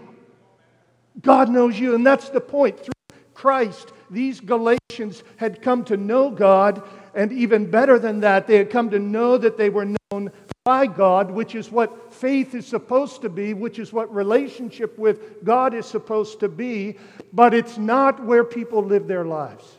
God 1.20 1.48
knows 1.48 1.76
you. 1.76 1.96
And 1.96 2.06
that's 2.06 2.28
the 2.28 2.40
point. 2.40 2.78
Through 2.78 3.18
Christ, 3.34 3.92
these 4.08 4.38
Galatians 4.38 5.24
had 5.36 5.62
come 5.62 5.84
to 5.86 5.96
know 5.96 6.30
God. 6.30 6.80
And 7.12 7.32
even 7.32 7.72
better 7.72 7.98
than 7.98 8.20
that, 8.20 8.46
they 8.46 8.56
had 8.58 8.70
come 8.70 8.88
to 8.90 9.00
know 9.00 9.36
that 9.36 9.56
they 9.58 9.68
were 9.68 9.92
known 10.12 10.30
by 10.64 10.86
God, 10.86 11.32
which 11.32 11.56
is 11.56 11.68
what 11.68 12.14
faith 12.14 12.54
is 12.54 12.68
supposed 12.68 13.22
to 13.22 13.28
be, 13.28 13.52
which 13.52 13.80
is 13.80 13.92
what 13.92 14.14
relationship 14.14 14.96
with 14.96 15.42
God 15.42 15.74
is 15.74 15.86
supposed 15.86 16.38
to 16.38 16.48
be. 16.48 16.98
But 17.32 17.52
it's 17.52 17.78
not 17.78 18.24
where 18.24 18.44
people 18.44 18.80
live 18.80 19.08
their 19.08 19.24
lives. 19.24 19.77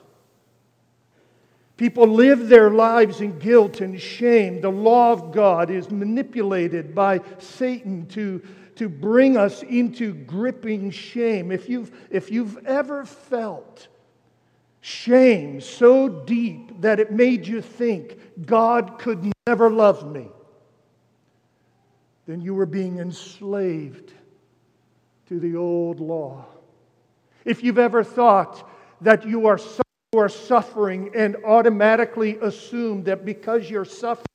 People 1.79 2.07
live 2.07 2.50
their 2.50 2.69
lives 2.69 3.21
in 3.21 3.39
guilt 3.39 3.79
and 3.79 3.98
shame. 4.01 4.59
The 4.59 4.69
law 4.69 5.13
of 5.13 5.31
God 5.31 5.69
is 5.69 5.89
manipulated 5.89 6.93
by 6.93 7.21
Satan 7.38 8.05
to, 8.07 8.45
to 8.75 8.89
bring 8.89 9.38
us 9.38 9.63
into 9.63 10.13
gripping 10.13 10.91
shame. 10.91 11.53
If 11.53 11.69
you've, 11.69 11.89
if 12.09 12.31
you've 12.31 12.57
ever 12.65 13.05
felt 13.05 13.88
shame 14.81 15.62
so 15.62 16.09
deep 16.09 16.81
that 16.81 17.00
it 17.00 17.13
made 17.13 17.48
you 17.48 17.62
think 17.62 18.45
God 18.45 19.00
could 19.00 19.31
never 19.48 19.69
love 19.69 20.05
me, 20.12 20.27
then 22.27 22.41
you 22.41 22.55
were 22.55 22.65
being 22.65 22.98
enslaved 22.98 24.12
to 25.29 25.39
the 25.39 25.55
old 25.55 26.01
law. 26.01 26.43
If 27.45 27.63
you've 27.63 27.79
ever 27.79 28.03
thought 28.03 28.69
that 29.00 29.25
you 29.25 29.48
are 29.48 29.57
you 30.13 30.19
are 30.19 30.29
suffering 30.29 31.11
and 31.13 31.35
automatically 31.45 32.37
assume 32.41 33.03
that 33.03 33.25
because 33.25 33.69
you're 33.69 33.85
suffering, 33.85 34.25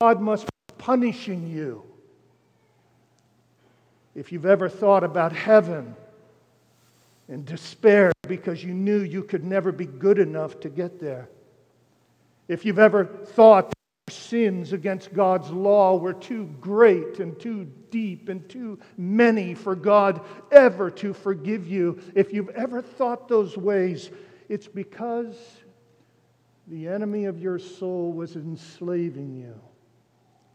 God 0.00 0.20
must 0.20 0.46
be 0.46 0.74
punishing 0.78 1.46
you. 1.46 1.84
If 4.16 4.32
you've 4.32 4.46
ever 4.46 4.68
thought 4.68 5.04
about 5.04 5.32
heaven 5.32 5.94
and 7.28 7.44
despair 7.44 8.10
because 8.26 8.64
you 8.64 8.74
knew 8.74 9.00
you 9.02 9.22
could 9.22 9.44
never 9.44 9.70
be 9.70 9.86
good 9.86 10.18
enough 10.18 10.58
to 10.60 10.68
get 10.68 10.98
there, 10.98 11.28
if 12.48 12.64
you've 12.64 12.80
ever 12.80 13.04
thought 13.04 13.68
that 13.68 14.12
sins 14.12 14.72
against 14.72 15.12
God's 15.12 15.50
law 15.50 15.96
were 15.96 16.14
too 16.14 16.46
great 16.60 17.20
and 17.20 17.38
too 17.38 17.70
deep 17.92 18.28
and 18.28 18.48
too 18.48 18.78
many 18.96 19.54
for 19.54 19.76
God 19.76 20.20
ever 20.50 20.90
to 20.92 21.12
forgive 21.12 21.68
you, 21.68 22.00
if 22.16 22.32
you've 22.32 22.50
ever 22.50 22.82
thought 22.82 23.28
those 23.28 23.56
ways, 23.56 24.10
it's 24.48 24.68
because 24.68 25.36
the 26.68 26.88
enemy 26.88 27.26
of 27.26 27.40
your 27.40 27.58
soul 27.58 28.12
was 28.12 28.36
enslaving 28.36 29.34
you 29.34 29.54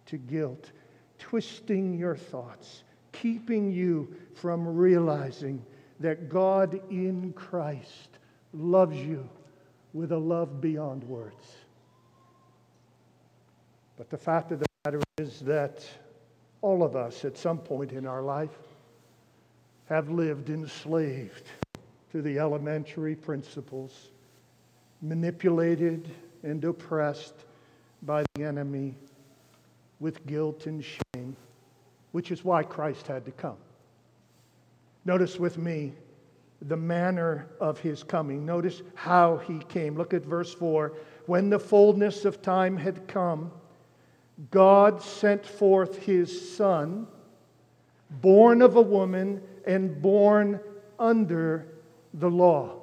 to 0.08 0.18
guilt, 0.18 0.72
twisting 1.18 1.94
your 1.94 2.16
thoughts, 2.16 2.84
keeping 3.12 3.72
you 3.72 4.14
from 4.34 4.68
realizing 4.68 5.64
that 6.00 6.30
God 6.30 6.82
in 6.90 7.34
Christ 7.34 8.10
loves 8.54 8.98
you 8.98 9.28
with 9.94 10.12
a 10.12 10.18
love 10.18 10.60
beyond 10.60 11.04
words. 11.04 11.56
But 13.98 14.10
the 14.10 14.18
fact 14.18 14.52
of 14.52 14.60
the 14.60 14.66
matter 14.86 15.02
is 15.20 15.42
that 15.42 15.86
all 16.62 16.84
of 16.84 16.96
us 16.96 17.24
at 17.24 17.38
some 17.38 17.58
point 17.58 17.92
in 17.92 18.06
our 18.06 18.22
life 18.22 18.58
have 19.86 20.10
lived 20.10 20.50
enslaved 20.50 21.44
to 22.12 22.22
the 22.22 22.39
elementary 22.39 23.15
principles, 23.15 24.10
manipulated 25.01 26.10
and 26.44 26.63
oppressed 26.65 27.46
by 28.03 28.24
the 28.36 28.44
enemy 28.44 28.96
with 30.00 30.25
guilt 30.25 30.65
and 30.65 30.84
shame, 30.84 31.36
which 32.12 32.32
is 32.32 32.44
why 32.44 32.63
Christ 32.63 33.08
had 33.08 33.24
to 33.25 33.32
come. 33.32 33.58
Notice 35.06 35.39
with 35.39 35.58
me 35.58 35.94
the 36.68 36.77
manner 36.77 37.48
of 37.60 37.80
his 37.80 38.03
coming. 38.03 38.46
Notice 38.46 38.82
how 38.94 39.38
he 39.38 39.60
came. 39.60 39.96
Look 39.96 40.13
at 40.13 40.24
verse 40.24 40.53
4. 40.53 40.94
When 41.25 41.50
the 41.50 41.60
fullness 41.60 42.25
of 42.25 42.41
time 42.41 42.77
had 42.77 43.08
come, 43.08 43.51
God 44.50 45.01
sent 45.01 45.46
forth 45.46 45.98
his 45.98 46.56
Son, 46.56 47.08
born 48.10 48.62
of 48.62 48.75
a 48.75 48.82
woman 48.82 49.41
and 49.65 50.01
born 50.01 50.60
under 51.00 51.71
the 52.13 52.30
law. 52.30 52.82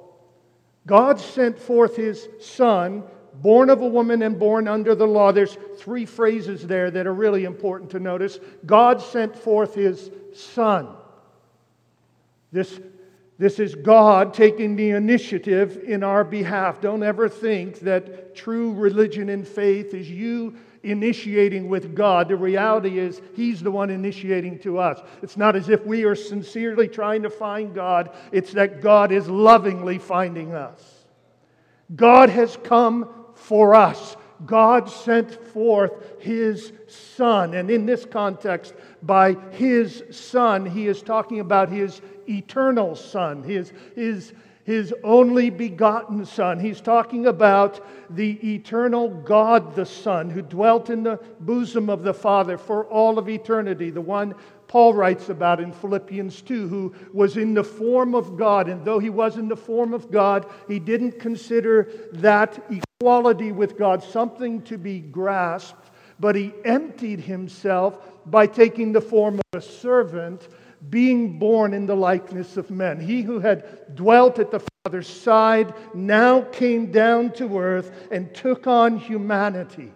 God 0.85 1.19
sent 1.19 1.59
forth 1.59 1.95
his 1.95 2.27
son, 2.39 3.03
born 3.35 3.69
of 3.69 3.81
a 3.81 3.87
woman 3.87 4.23
and 4.23 4.39
born 4.39 4.67
under 4.67 4.95
the 4.95 5.05
law. 5.05 5.31
There's 5.31 5.57
three 5.77 6.05
phrases 6.05 6.65
there 6.65 6.89
that 6.91 7.05
are 7.05 7.13
really 7.13 7.43
important 7.43 7.91
to 7.91 7.99
notice. 7.99 8.39
God 8.65 9.01
sent 9.01 9.37
forth 9.37 9.75
his 9.75 10.09
son. 10.33 10.89
This, 12.51 12.79
this 13.37 13.59
is 13.59 13.75
God 13.75 14.33
taking 14.33 14.75
the 14.75 14.91
initiative 14.91 15.83
in 15.83 16.03
our 16.03 16.23
behalf. 16.23 16.81
Don't 16.81 17.03
ever 17.03 17.29
think 17.29 17.81
that 17.81 18.35
true 18.35 18.73
religion 18.73 19.29
and 19.29 19.47
faith 19.47 19.93
is 19.93 20.09
you 20.09 20.55
initiating 20.83 21.67
with 21.69 21.95
God. 21.95 22.29
The 22.29 22.35
reality 22.35 22.99
is, 22.99 23.21
He's 23.35 23.61
the 23.61 23.71
one 23.71 23.89
initiating 23.89 24.59
to 24.59 24.79
us. 24.79 24.99
It's 25.21 25.37
not 25.37 25.55
as 25.55 25.69
if 25.69 25.85
we 25.85 26.03
are 26.03 26.15
sincerely 26.15 26.87
trying 26.87 27.23
to 27.23 27.29
find 27.29 27.73
God, 27.73 28.15
it's 28.31 28.53
that 28.53 28.81
God 28.81 29.11
is 29.11 29.27
lovingly 29.27 29.97
finding 29.97 30.53
us. 30.53 31.05
God 31.95 32.29
has 32.29 32.57
come 32.63 33.09
for 33.35 33.75
us. 33.75 34.15
God 34.45 34.89
sent 34.89 35.33
forth 35.49 36.21
His 36.21 36.71
Son. 36.87 37.53
And 37.53 37.69
in 37.69 37.85
this 37.85 38.05
context, 38.05 38.73
by 39.03 39.33
His 39.51 40.03
Son, 40.11 40.65
He 40.65 40.87
is 40.87 41.01
talking 41.01 41.39
about 41.39 41.69
His 41.69 42.01
eternal 42.27 42.95
Son, 42.95 43.43
His, 43.43 43.73
his, 43.95 44.33
his 44.69 44.93
only 45.03 45.49
begotten 45.49 46.23
Son. 46.23 46.59
He's 46.59 46.79
talking 46.79 47.25
about 47.25 47.83
the 48.11 48.33
eternal 48.53 49.09
God 49.09 49.73
the 49.73 49.83
Son 49.83 50.29
who 50.29 50.43
dwelt 50.43 50.91
in 50.91 51.01
the 51.01 51.19
bosom 51.39 51.89
of 51.89 52.03
the 52.03 52.13
Father 52.13 52.55
for 52.55 52.85
all 52.85 53.17
of 53.17 53.27
eternity, 53.27 53.89
the 53.89 53.99
one 53.99 54.35
Paul 54.67 54.93
writes 54.93 55.29
about 55.29 55.59
in 55.59 55.71
Philippians 55.71 56.43
2, 56.43 56.67
who 56.67 56.93
was 57.11 57.35
in 57.35 57.55
the 57.55 57.63
form 57.63 58.13
of 58.13 58.37
God. 58.37 58.69
And 58.69 58.85
though 58.85 58.99
he 58.99 59.09
was 59.09 59.37
in 59.37 59.47
the 59.47 59.57
form 59.57 59.91
of 59.91 60.11
God, 60.11 60.45
he 60.67 60.77
didn't 60.77 61.19
consider 61.19 61.89
that 62.11 62.63
equality 62.69 63.51
with 63.51 63.75
God 63.75 64.03
something 64.03 64.61
to 64.61 64.77
be 64.77 64.99
grasped, 64.99 65.89
but 66.19 66.35
he 66.35 66.53
emptied 66.63 67.21
himself 67.21 67.97
by 68.27 68.45
taking 68.45 68.91
the 68.91 69.01
form 69.01 69.39
of 69.39 69.59
a 69.59 69.65
servant 69.65 70.47
being 70.89 71.37
born 71.37 71.73
in 71.73 71.85
the 71.85 71.95
likeness 71.95 72.57
of 72.57 72.69
men. 72.69 72.99
He 72.99 73.21
who 73.21 73.39
had 73.39 73.95
dwelt 73.95 74.39
at 74.39 74.51
the 74.51 74.61
Father's 74.83 75.09
side 75.09 75.73
now 75.93 76.41
came 76.41 76.91
down 76.91 77.31
to 77.33 77.59
earth 77.59 78.07
and 78.11 78.33
took 78.33 78.65
on 78.65 78.97
humanity. 78.97 79.91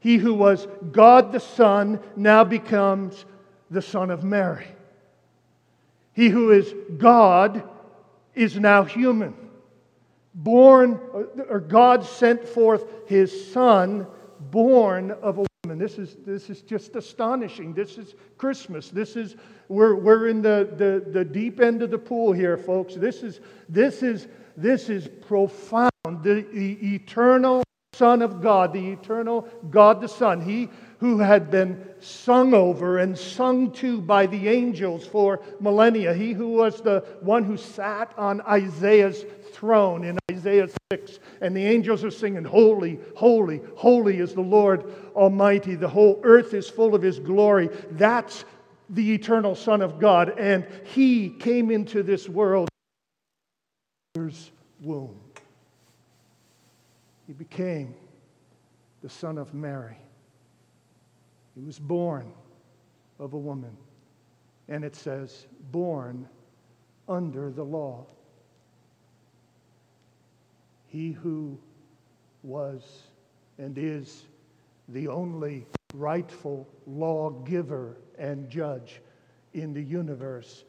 He 0.00 0.16
who 0.16 0.34
was 0.34 0.68
God 0.92 1.32
the 1.32 1.40
Son 1.40 2.00
now 2.16 2.44
becomes 2.44 3.24
the 3.70 3.82
Son 3.82 4.10
of 4.10 4.22
Mary. 4.22 4.68
He 6.12 6.28
who 6.28 6.52
is 6.52 6.72
God 6.96 7.68
is 8.34 8.58
now 8.58 8.84
human. 8.84 9.34
Born, 10.34 11.00
or 11.48 11.58
God 11.58 12.04
sent 12.04 12.48
forth 12.48 12.84
his 13.06 13.52
Son, 13.52 14.06
born 14.38 15.10
of 15.10 15.38
a 15.38 15.47
woman. 15.64 15.76
This 15.76 15.98
is, 15.98 16.16
this 16.24 16.50
is 16.50 16.62
just 16.62 16.94
astonishing. 16.94 17.74
This 17.74 17.98
is 17.98 18.14
Christmas. 18.36 18.90
This 18.90 19.16
is 19.16 19.34
we're, 19.68 19.96
we're 19.96 20.28
in 20.28 20.40
the, 20.40 20.72
the, 20.76 21.10
the 21.10 21.24
deep 21.24 21.58
end 21.58 21.82
of 21.82 21.90
the 21.90 21.98
pool 21.98 22.32
here, 22.32 22.56
folks. 22.56 22.94
This 22.94 23.24
is, 23.24 23.40
this 23.68 24.04
is, 24.04 24.28
this 24.56 24.88
is 24.88 25.08
profound. 25.26 25.90
The, 26.04 26.46
the 26.52 26.94
eternal 26.94 27.64
Son 27.92 28.22
of 28.22 28.40
God, 28.40 28.72
the 28.72 28.92
eternal 28.92 29.48
God 29.68 30.00
the 30.00 30.08
Son, 30.08 30.40
He 30.40 30.68
who 30.98 31.18
had 31.18 31.50
been 31.50 31.84
sung 32.00 32.54
over 32.54 32.98
and 32.98 33.16
sung 33.16 33.70
to 33.72 34.00
by 34.00 34.26
the 34.26 34.48
angels 34.48 35.06
for 35.06 35.40
millennia, 35.60 36.12
He 36.12 36.32
who 36.32 36.50
was 36.50 36.80
the 36.80 37.04
one 37.20 37.44
who 37.44 37.56
sat 37.56 38.12
on 38.18 38.40
Isaiah's 38.42 39.24
throne 39.52 40.04
in 40.04 40.18
Isaiah 40.30 40.68
6. 40.92 41.18
And 41.40 41.56
the 41.56 41.64
angels 41.64 42.04
are 42.04 42.10
singing, 42.10 42.44
Holy, 42.44 42.98
holy, 43.16 43.60
holy 43.76 44.18
is 44.18 44.34
the 44.34 44.40
Lord 44.40 44.92
Almighty. 45.14 45.74
The 45.74 45.88
whole 45.88 46.20
earth 46.24 46.54
is 46.54 46.68
full 46.68 46.94
of 46.94 47.02
His 47.02 47.18
glory. 47.18 47.68
That's 47.92 48.44
the 48.90 49.12
eternal 49.12 49.54
Son 49.54 49.82
of 49.82 49.98
God, 49.98 50.38
and 50.38 50.66
he 50.84 51.30
came 51.30 51.70
into 51.70 52.02
this 52.02 52.28
world 52.28 52.68
womb. 54.80 55.20
He 57.26 57.32
became 57.32 57.94
the 59.02 59.08
Son 59.08 59.38
of 59.38 59.52
Mary. 59.52 59.96
He 61.58 61.64
was 61.64 61.80
born 61.80 62.30
of 63.18 63.32
a 63.32 63.38
woman. 63.38 63.76
And 64.68 64.84
it 64.84 64.94
says, 64.94 65.46
born 65.72 66.28
under 67.08 67.50
the 67.50 67.64
law. 67.64 68.06
He 70.86 71.10
who 71.10 71.58
was 72.44 73.02
and 73.58 73.76
is 73.76 74.22
the 74.90 75.08
only 75.08 75.66
rightful 75.94 76.68
lawgiver 76.86 77.96
and 78.18 78.48
judge 78.48 79.00
in 79.52 79.74
the 79.74 79.82
universe, 79.82 80.62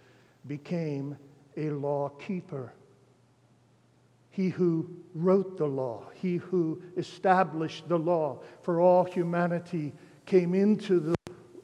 became 0.48 1.16
a 1.56 1.70
law 1.70 2.10
keeper. 2.10 2.74
He 4.32 4.50
who 4.50 4.90
wrote 5.14 5.58
the 5.58 5.68
law, 5.68 6.06
he 6.16 6.38
who 6.38 6.82
established 6.98 7.88
the 7.88 8.00
law 8.00 8.40
for 8.64 8.82
all 8.82 9.04
humanity, 9.04 9.94
came 10.30 10.54
into 10.54 11.00
the 11.00 11.16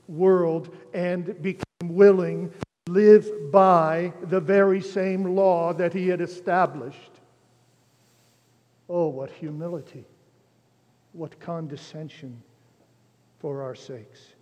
world 0.07 0.75
and 0.93 1.41
became 1.41 1.63
willing 1.83 2.49
to 2.49 2.91
live 2.91 3.51
by 3.51 4.11
the 4.23 4.39
very 4.39 4.81
same 4.81 5.23
law 5.35 5.73
that 5.73 5.93
he 5.93 6.09
had 6.09 6.19
established. 6.19 7.11
Oh, 8.89 9.07
what 9.07 9.31
humility! 9.31 10.05
what 11.15 11.39
condescension 11.39 12.41
for 13.39 13.63
our 13.63 13.73
sakes. 13.73 14.33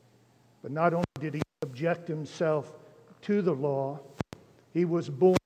But 0.63 0.71
not 0.71 0.93
only 0.93 1.05
did 1.19 1.35
he 1.35 1.41
subject 1.63 2.07
himself 2.07 2.73
to 3.21 3.41
the 3.41 3.53
law, 3.53 3.99
he 4.73 4.85
was 4.85 5.07
born 5.09 5.37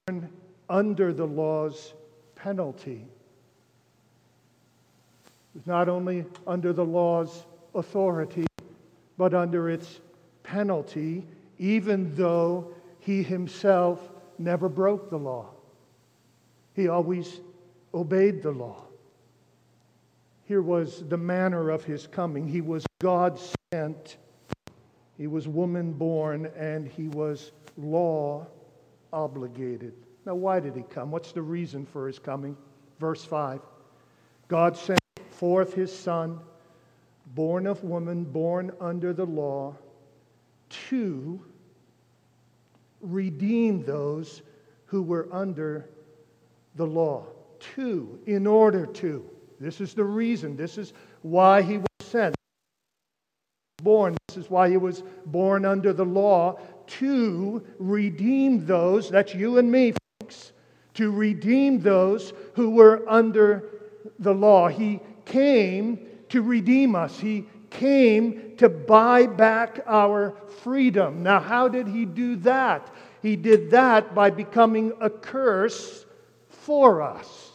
under 0.70 1.12
the 1.12 1.28
law's 1.28 1.94
penalty. 2.36 3.06
Not 5.66 5.90
only 5.90 6.24
under 6.46 6.72
the 6.72 6.86
law's 6.86 7.46
authority, 7.76 8.46
but 9.18 9.34
under 9.34 9.70
its 9.70 10.00
penalty, 10.44 11.26
even 11.58 12.14
though 12.16 12.74
he 13.00 13.24
himself 13.24 14.10
never 14.38 14.70
broke 14.70 15.10
the 15.10 15.18
law. 15.18 15.48
He 16.74 16.88
always 16.88 17.42
obeyed 17.94 18.44
the 18.44 18.52
law. 18.52 18.84
Here 20.44 20.62
was 20.62 21.04
the 21.10 21.18
manner 21.18 21.70
of 21.70 21.84
his 21.84 22.08
coming. 22.08 22.48
He 22.48 22.62
was 22.62 22.86
God 23.00 23.40
sent, 23.74 24.18
he 25.18 25.28
was 25.28 25.48
woman 25.48 25.92
born, 25.92 26.50
and 26.56 26.88
he 26.88 27.10
was 27.10 27.52
law 27.78 28.48
obligated. 29.12 29.94
Now, 30.26 30.36
why 30.36 30.60
did 30.60 30.76
he 30.76 30.84
come? 30.84 31.12
What's 31.12 31.32
the 31.32 31.42
reason 31.42 31.86
for 31.86 32.08
his 32.08 32.20
coming? 32.20 32.56
Verse 33.00 33.24
5 33.24 33.62
God 34.48 34.78
sent 34.78 35.00
forth 35.32 35.74
his 35.74 35.94
son, 35.94 36.40
born 37.34 37.68
of 37.68 37.84
woman, 37.84 38.24
born 38.24 38.72
under 38.80 39.14
the 39.14 39.26
law, 39.26 39.76
to 40.90 41.40
redeem 43.02 43.84
those 43.84 44.42
who 44.86 45.02
were 45.02 45.28
under 45.32 45.90
the 46.76 46.86
law. 46.86 47.26
To, 47.76 48.20
in 48.28 48.46
order 48.46 48.86
to. 48.86 49.28
This 49.60 49.82
is 49.82 49.94
the 49.94 50.04
reason. 50.04 50.56
This 50.56 50.78
is 50.78 50.94
why 51.24 51.62
he 51.62 51.78
was 51.78 51.88
sent. 52.02 52.36
Born. 53.82 54.16
This 54.28 54.38
is 54.38 54.50
why 54.50 54.70
he 54.70 54.78
was 54.78 55.04
born 55.26 55.66
under 55.66 55.92
the 55.92 56.06
law 56.06 56.60
to 56.88 57.66
redeem 57.80 58.66
those, 58.66 59.10
that's 59.10 59.34
you 59.34 59.58
and 59.58 59.72
me, 59.72 59.94
folks, 60.22 60.54
to 60.94 61.12
redeem 61.12 61.82
those 61.82 62.34
who 62.56 62.70
were 62.70 63.04
under 63.08 63.70
the 64.20 64.34
law. 64.34 64.68
He 64.68 65.00
came 65.26 66.08
to 66.30 66.42
redeem 66.42 66.96
us. 66.96 67.20
He 67.20 67.46
came 67.70 68.56
to 68.58 68.70
buy 68.70 69.28
back 69.28 69.82
our 69.86 70.36
freedom. 70.62 71.24
Now, 71.24 71.40
how 71.40 71.68
did 71.68 71.88
he 71.88 72.06
do 72.06 72.36
that? 72.38 72.94
He 73.22 73.36
did 73.36 73.72
that 73.72 74.16
by 74.16 74.30
becoming 74.30 74.94
a 75.02 75.10
curse 75.10 76.06
for 76.50 77.02
us. 77.02 77.52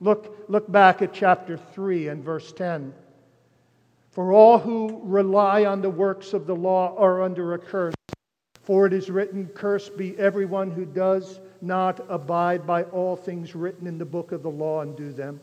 Look, 0.00 0.44
look 0.48 0.70
back 0.70 1.02
at 1.02 1.12
chapter 1.12 1.56
3 1.56 2.08
and 2.08 2.22
verse 2.22 2.52
10. 2.52 2.92
For 4.10 4.32
all 4.32 4.58
who 4.58 5.00
rely 5.04 5.64
on 5.64 5.80
the 5.80 5.90
works 5.90 6.32
of 6.32 6.46
the 6.46 6.54
law 6.54 6.96
are 6.96 7.22
under 7.22 7.54
a 7.54 7.58
curse. 7.58 7.94
For 8.62 8.86
it 8.86 8.92
is 8.92 9.10
written, 9.10 9.46
Cursed 9.54 9.96
be 9.96 10.18
everyone 10.18 10.70
who 10.70 10.84
does 10.84 11.40
not 11.60 12.04
abide 12.08 12.66
by 12.66 12.84
all 12.84 13.16
things 13.16 13.54
written 13.54 13.86
in 13.86 13.98
the 13.98 14.04
book 14.04 14.32
of 14.32 14.42
the 14.42 14.50
law 14.50 14.82
and 14.82 14.96
do 14.96 15.12
them. 15.12 15.40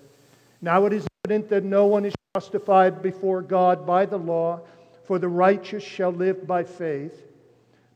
Now 0.62 0.86
it 0.86 0.94
is 0.94 1.06
that 1.26 1.64
no 1.64 1.88
one 1.88 2.06
is 2.06 2.14
justified 2.36 3.02
before 3.02 3.42
God 3.42 3.86
by 3.86 4.06
the 4.06 4.18
law, 4.18 4.62
for 5.06 5.20
the 5.20 5.28
righteous 5.28 5.84
shall 5.84 6.12
live 6.12 6.46
by 6.46 6.64
faith. 6.64 7.26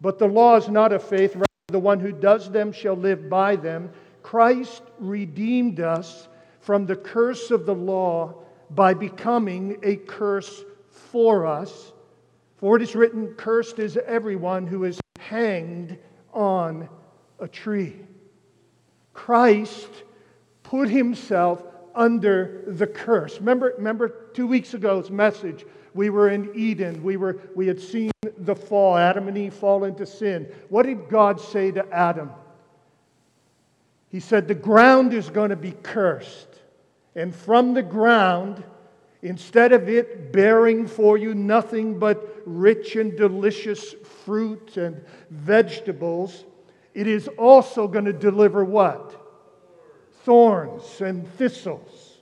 But 0.01 0.17
the 0.17 0.27
law 0.27 0.55
is 0.55 0.69
not 0.69 0.93
of 0.93 1.03
faith, 1.03 1.35
rather, 1.35 1.45
the 1.67 1.79
one 1.79 1.99
who 1.99 2.11
does 2.11 2.49
them 2.49 2.71
shall 2.71 2.95
live 2.95 3.29
by 3.29 3.55
them. 3.55 3.91
Christ 4.23 4.81
redeemed 4.97 5.79
us 5.79 6.27
from 6.59 6.85
the 6.85 6.95
curse 6.95 7.51
of 7.51 7.65
the 7.65 7.75
law 7.75 8.33
by 8.71 8.93
becoming 8.93 9.77
a 9.83 9.95
curse 9.97 10.63
for 10.89 11.45
us. 11.45 11.93
For 12.57 12.75
it 12.75 12.81
is 12.81 12.95
written, 12.95 13.33
Cursed 13.35 13.79
is 13.79 13.97
everyone 13.97 14.67
who 14.67 14.83
is 14.83 14.99
hanged 15.19 15.97
on 16.33 16.89
a 17.39 17.47
tree. 17.47 17.95
Christ 19.13 19.89
put 20.63 20.89
himself 20.89 21.63
under 21.95 22.63
the 22.67 22.87
curse. 22.87 23.39
Remember, 23.39 23.73
remember 23.77 24.09
two 24.33 24.47
weeks 24.47 24.73
ago's 24.73 25.09
message? 25.09 25.65
We 25.93 26.09
were 26.09 26.29
in 26.29 26.51
Eden. 26.55 27.03
We, 27.03 27.17
were, 27.17 27.39
we 27.55 27.67
had 27.67 27.79
seen 27.79 28.11
the 28.37 28.55
fall, 28.55 28.97
Adam 28.97 29.27
and 29.27 29.37
Eve 29.37 29.53
fall 29.53 29.83
into 29.83 30.05
sin. 30.05 30.51
What 30.69 30.85
did 30.85 31.09
God 31.09 31.41
say 31.41 31.71
to 31.71 31.85
Adam? 31.91 32.31
He 34.09 34.19
said, 34.19 34.47
The 34.47 34.55
ground 34.55 35.13
is 35.13 35.29
going 35.29 35.49
to 35.49 35.55
be 35.55 35.71
cursed. 35.71 36.47
And 37.15 37.33
from 37.33 37.73
the 37.73 37.83
ground, 37.83 38.63
instead 39.21 39.73
of 39.73 39.89
it 39.89 40.31
bearing 40.31 40.87
for 40.87 41.17
you 41.17 41.33
nothing 41.33 41.99
but 41.99 42.41
rich 42.45 42.95
and 42.95 43.17
delicious 43.17 43.93
fruit 44.23 44.77
and 44.77 45.03
vegetables, 45.29 46.45
it 46.93 47.07
is 47.07 47.27
also 47.37 47.87
going 47.87 48.05
to 48.05 48.13
deliver 48.13 48.63
what? 48.63 49.18
Thorns 50.29 51.01
and 51.01 51.27
thistles. 51.39 52.19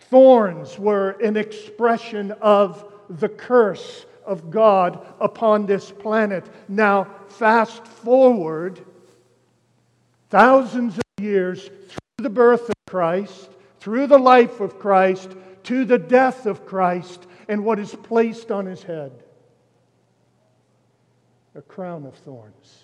Thorns 0.00 0.80
were 0.80 1.10
an 1.22 1.36
expression 1.36 2.32
of 2.40 2.92
the 3.08 3.28
curse 3.28 4.04
of 4.26 4.50
God 4.50 5.06
upon 5.20 5.66
this 5.66 5.92
planet. 5.92 6.44
Now, 6.68 7.06
fast 7.28 7.86
forward 7.86 8.84
thousands 10.28 10.98
of 10.98 11.24
years 11.24 11.68
through 11.68 12.24
the 12.24 12.28
birth 12.28 12.68
of 12.68 12.74
Christ, 12.88 13.50
through 13.78 14.08
the 14.08 14.18
life 14.18 14.58
of 14.58 14.80
Christ, 14.80 15.30
to 15.62 15.84
the 15.84 15.98
death 15.98 16.46
of 16.46 16.66
Christ, 16.66 17.28
and 17.46 17.64
what 17.64 17.78
is 17.78 17.94
placed 17.94 18.50
on 18.50 18.66
his 18.66 18.82
head 18.82 19.12
a 21.54 21.62
crown 21.62 22.06
of 22.06 22.16
thorns. 22.16 22.81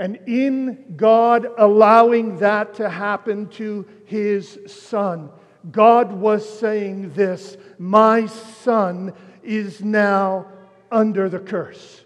And 0.00 0.18
in 0.26 0.94
God 0.96 1.46
allowing 1.58 2.38
that 2.38 2.72
to 2.76 2.88
happen 2.88 3.48
to 3.50 3.86
his 4.06 4.58
son, 4.66 5.28
God 5.70 6.10
was 6.10 6.58
saying 6.58 7.12
this 7.12 7.58
My 7.78 8.24
son 8.24 9.12
is 9.42 9.84
now 9.84 10.46
under 10.90 11.28
the 11.28 11.38
curse. 11.38 12.02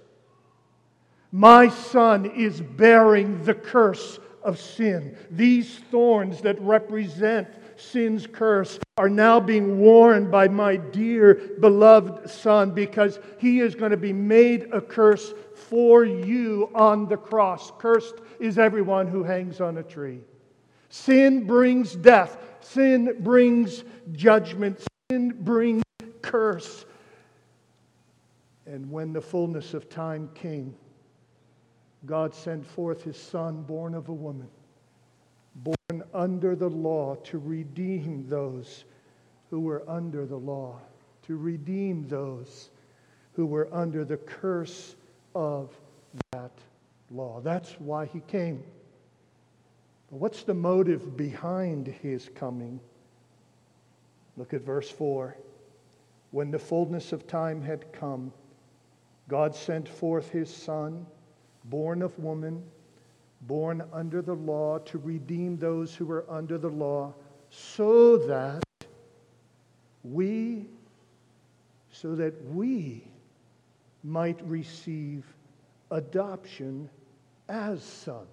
My 1.30 1.68
son 1.68 2.26
is 2.26 2.60
bearing 2.60 3.44
the 3.44 3.54
curse 3.54 4.18
of 4.42 4.60
sin. 4.60 5.16
These 5.30 5.78
thorns 5.92 6.40
that 6.40 6.60
represent 6.60 7.46
sin's 7.76 8.26
curse 8.26 8.80
are 8.96 9.08
now 9.08 9.38
being 9.38 9.78
worn 9.78 10.32
by 10.32 10.48
my 10.48 10.76
dear 10.76 11.34
beloved 11.60 12.28
son 12.28 12.72
because 12.72 13.20
he 13.38 13.60
is 13.60 13.76
going 13.76 13.90
to 13.92 13.96
be 13.96 14.12
made 14.12 14.68
a 14.72 14.80
curse 14.80 15.32
for 15.68 16.04
you 16.04 16.70
on 16.74 17.08
the 17.08 17.16
cross. 17.16 17.72
Cursed 17.78 18.16
is 18.38 18.58
everyone 18.58 19.06
who 19.06 19.22
hangs 19.22 19.60
on 19.60 19.78
a 19.78 19.82
tree. 19.82 20.20
Sin 20.90 21.46
brings 21.46 21.94
death, 21.96 22.38
sin 22.60 23.16
brings 23.20 23.84
judgment, 24.12 24.80
sin 25.10 25.34
brings 25.40 25.82
curse. 26.22 26.84
And 28.66 28.90
when 28.90 29.12
the 29.12 29.20
fullness 29.20 29.74
of 29.74 29.88
time 29.88 30.30
came, 30.34 30.74
God 32.06 32.34
sent 32.34 32.66
forth 32.66 33.02
his 33.02 33.16
son, 33.16 33.62
born 33.62 33.94
of 33.94 34.08
a 34.08 34.12
woman, 34.12 34.48
born 35.56 36.02
under 36.12 36.54
the 36.54 36.68
law, 36.68 37.16
to 37.24 37.38
redeem 37.38 38.26
those 38.28 38.84
who 39.50 39.60
were 39.60 39.82
under 39.88 40.26
the 40.26 40.36
law, 40.36 40.78
to 41.26 41.36
redeem 41.36 42.06
those 42.08 42.70
who 43.32 43.46
were 43.46 43.68
under 43.72 44.04
the 44.04 44.16
curse 44.16 44.96
of 45.34 45.70
that 46.32 46.52
law. 47.10 47.40
That's 47.40 47.72
why 47.80 48.06
he 48.06 48.20
came. 48.20 48.62
But 50.10 50.18
what's 50.18 50.42
the 50.42 50.54
motive 50.54 51.16
behind 51.16 51.86
his 51.86 52.30
coming? 52.34 52.80
Look 54.36 54.54
at 54.54 54.62
verse 54.62 54.90
4. 54.90 55.36
When 56.30 56.50
the 56.50 56.58
fullness 56.58 57.12
of 57.12 57.26
time 57.26 57.62
had 57.62 57.92
come, 57.92 58.32
God 59.28 59.54
sent 59.54 59.88
forth 59.88 60.30
his 60.30 60.54
Son 60.54 61.06
born 61.64 62.02
of 62.02 62.18
woman, 62.18 62.62
born 63.42 63.82
under 63.92 64.20
the 64.20 64.34
law, 64.34 64.78
to 64.78 64.98
redeem 64.98 65.56
those 65.56 65.94
who 65.94 66.06
were 66.06 66.24
under 66.28 66.58
the 66.58 66.68
law, 66.68 67.12
so 67.50 68.16
that 68.16 68.62
we, 70.02 70.66
so 71.90 72.14
that 72.14 72.34
we 72.50 73.04
might 74.04 74.38
receive 74.46 75.24
adoption 75.90 76.88
as 77.48 77.82
sons. 77.82 78.28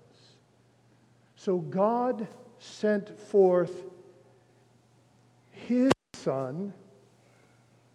So 1.36 1.58
God 1.58 2.28
sent 2.60 3.18
forth 3.20 3.86
his 5.50 5.92
Son, 6.14 6.72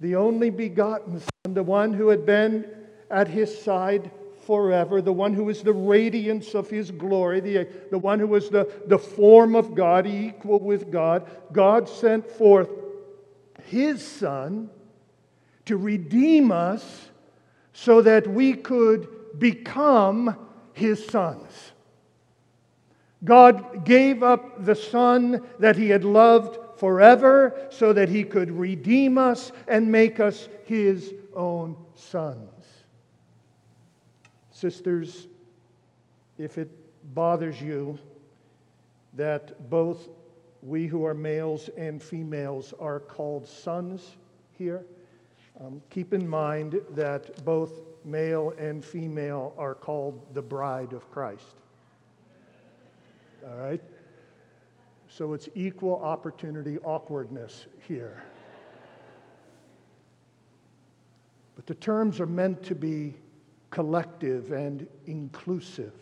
the 0.00 0.16
only 0.16 0.50
begotten 0.50 1.20
Son, 1.20 1.54
the 1.54 1.62
one 1.62 1.92
who 1.92 2.08
had 2.08 2.26
been 2.26 2.66
at 3.08 3.28
his 3.28 3.56
side 3.62 4.10
forever, 4.46 5.00
the 5.00 5.12
one 5.12 5.32
who 5.32 5.48
is 5.48 5.62
the 5.62 5.72
radiance 5.72 6.54
of 6.54 6.68
his 6.68 6.90
glory, 6.90 7.40
the, 7.40 7.68
the 7.90 7.98
one 7.98 8.18
who 8.18 8.34
is 8.34 8.48
the, 8.48 8.68
the 8.86 8.98
form 8.98 9.54
of 9.54 9.74
God, 9.74 10.06
equal 10.06 10.58
with 10.58 10.90
God, 10.90 11.28
God 11.52 11.88
sent 11.88 12.28
forth 12.28 12.70
his 13.64 14.06
Son 14.06 14.70
to 15.66 15.76
redeem 15.76 16.50
us 16.50 17.10
so 17.76 18.00
that 18.00 18.26
we 18.26 18.54
could 18.54 19.06
become 19.38 20.34
his 20.72 21.04
sons. 21.04 21.72
God 23.22 23.84
gave 23.84 24.22
up 24.22 24.64
the 24.64 24.74
Son 24.74 25.46
that 25.58 25.76
he 25.76 25.90
had 25.90 26.02
loved 26.02 26.58
forever 26.78 27.68
so 27.70 27.92
that 27.92 28.08
he 28.08 28.24
could 28.24 28.50
redeem 28.50 29.18
us 29.18 29.52
and 29.68 29.92
make 29.92 30.20
us 30.20 30.48
his 30.64 31.12
own 31.34 31.76
sons. 31.94 32.48
Sisters, 34.52 35.28
if 36.38 36.56
it 36.56 36.70
bothers 37.14 37.60
you 37.60 37.98
that 39.12 39.68
both 39.68 40.08
we 40.62 40.86
who 40.86 41.04
are 41.04 41.14
males 41.14 41.68
and 41.76 42.02
females 42.02 42.72
are 42.80 43.00
called 43.00 43.46
sons 43.46 44.16
here, 44.56 44.86
um, 45.60 45.80
keep 45.90 46.12
in 46.12 46.28
mind 46.28 46.80
that 46.90 47.44
both 47.44 47.80
male 48.04 48.52
and 48.58 48.84
female 48.84 49.54
are 49.56 49.74
called 49.74 50.34
the 50.34 50.42
bride 50.42 50.92
of 50.92 51.10
Christ. 51.10 51.56
All 53.46 53.56
right? 53.56 53.82
So 55.08 55.32
it's 55.32 55.48
equal 55.54 55.96
opportunity 56.02 56.78
awkwardness 56.78 57.66
here. 57.86 58.22
But 61.54 61.66
the 61.66 61.74
terms 61.74 62.20
are 62.20 62.26
meant 62.26 62.62
to 62.64 62.74
be 62.74 63.14
collective 63.70 64.52
and 64.52 64.86
inclusive 65.06 65.94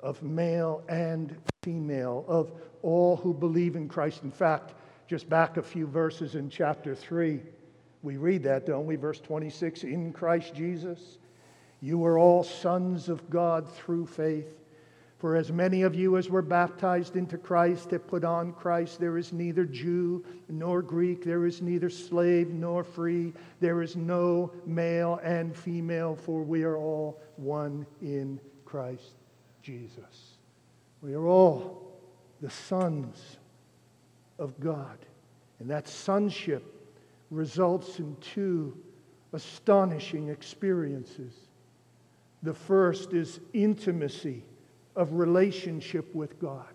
of 0.00 0.22
male 0.22 0.84
and 0.88 1.36
female, 1.64 2.24
of 2.28 2.52
all 2.82 3.16
who 3.16 3.34
believe 3.34 3.74
in 3.74 3.88
Christ. 3.88 4.22
In 4.22 4.30
fact, 4.30 4.74
just 5.08 5.28
back 5.28 5.56
a 5.56 5.62
few 5.62 5.86
verses 5.86 6.36
in 6.36 6.48
chapter 6.48 6.94
3, 6.94 7.40
we 8.02 8.16
read 8.16 8.42
that, 8.44 8.66
don't 8.66 8.86
we? 8.86 8.96
Verse 8.96 9.20
26 9.20 9.84
In 9.84 10.12
Christ 10.12 10.54
Jesus, 10.54 11.18
you 11.80 12.04
are 12.04 12.18
all 12.18 12.42
sons 12.42 13.08
of 13.08 13.28
God 13.30 13.70
through 13.70 14.06
faith. 14.06 14.58
For 15.18 15.34
as 15.34 15.50
many 15.50 15.82
of 15.82 15.96
you 15.96 16.16
as 16.16 16.30
were 16.30 16.42
baptized 16.42 17.16
into 17.16 17.38
Christ 17.38 17.90
have 17.90 18.06
put 18.06 18.22
on 18.22 18.52
Christ, 18.52 19.00
there 19.00 19.18
is 19.18 19.32
neither 19.32 19.64
Jew 19.64 20.24
nor 20.48 20.80
Greek, 20.80 21.24
there 21.24 21.44
is 21.44 21.60
neither 21.60 21.90
slave 21.90 22.50
nor 22.50 22.84
free, 22.84 23.32
there 23.58 23.82
is 23.82 23.96
no 23.96 24.52
male 24.64 25.18
and 25.24 25.56
female, 25.56 26.14
for 26.14 26.42
we 26.42 26.62
are 26.62 26.76
all 26.76 27.20
one 27.34 27.84
in 28.00 28.38
Christ 28.64 29.16
Jesus. 29.60 30.36
We 31.02 31.14
are 31.14 31.26
all 31.26 31.98
the 32.40 32.50
sons 32.50 33.38
of 34.38 34.58
God. 34.60 34.98
And 35.58 35.68
that 35.70 35.88
sonship 35.88 36.77
results 37.30 37.98
in 37.98 38.16
two 38.20 38.76
astonishing 39.32 40.28
experiences. 40.28 41.34
The 42.42 42.54
first 42.54 43.12
is 43.12 43.40
intimacy 43.52 44.44
of 44.96 45.12
relationship 45.14 46.14
with 46.14 46.40
God. 46.40 46.66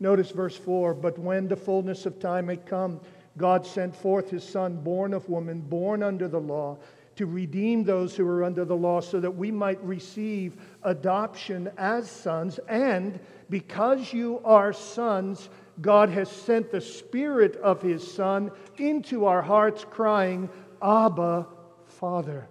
Notice 0.00 0.30
verse 0.30 0.56
4 0.56 0.94
But 0.94 1.18
when 1.18 1.48
the 1.48 1.56
fullness 1.56 2.06
of 2.06 2.20
time 2.20 2.48
had 2.48 2.66
come, 2.66 3.00
God 3.36 3.66
sent 3.66 3.94
forth 3.94 4.30
his 4.30 4.44
Son, 4.44 4.76
born 4.76 5.12
of 5.14 5.28
woman, 5.28 5.60
born 5.60 6.02
under 6.02 6.28
the 6.28 6.40
law, 6.40 6.76
to 7.16 7.26
redeem 7.26 7.82
those 7.82 8.16
who 8.16 8.26
are 8.28 8.44
under 8.44 8.64
the 8.64 8.76
law, 8.76 9.00
so 9.00 9.18
that 9.20 9.30
we 9.30 9.50
might 9.50 9.82
receive 9.82 10.56
adoption 10.84 11.70
as 11.76 12.08
sons. 12.08 12.58
And 12.68 13.18
because 13.50 14.12
you 14.12 14.40
are 14.44 14.72
sons, 14.72 15.48
God 15.80 16.08
has 16.10 16.30
sent 16.30 16.70
the 16.70 16.80
Spirit 16.80 17.56
of 17.56 17.80
His 17.82 18.10
Son 18.12 18.50
into 18.76 19.26
our 19.26 19.42
hearts, 19.42 19.84
crying, 19.88 20.48
Abba, 20.82 21.46
Father. 21.86 22.48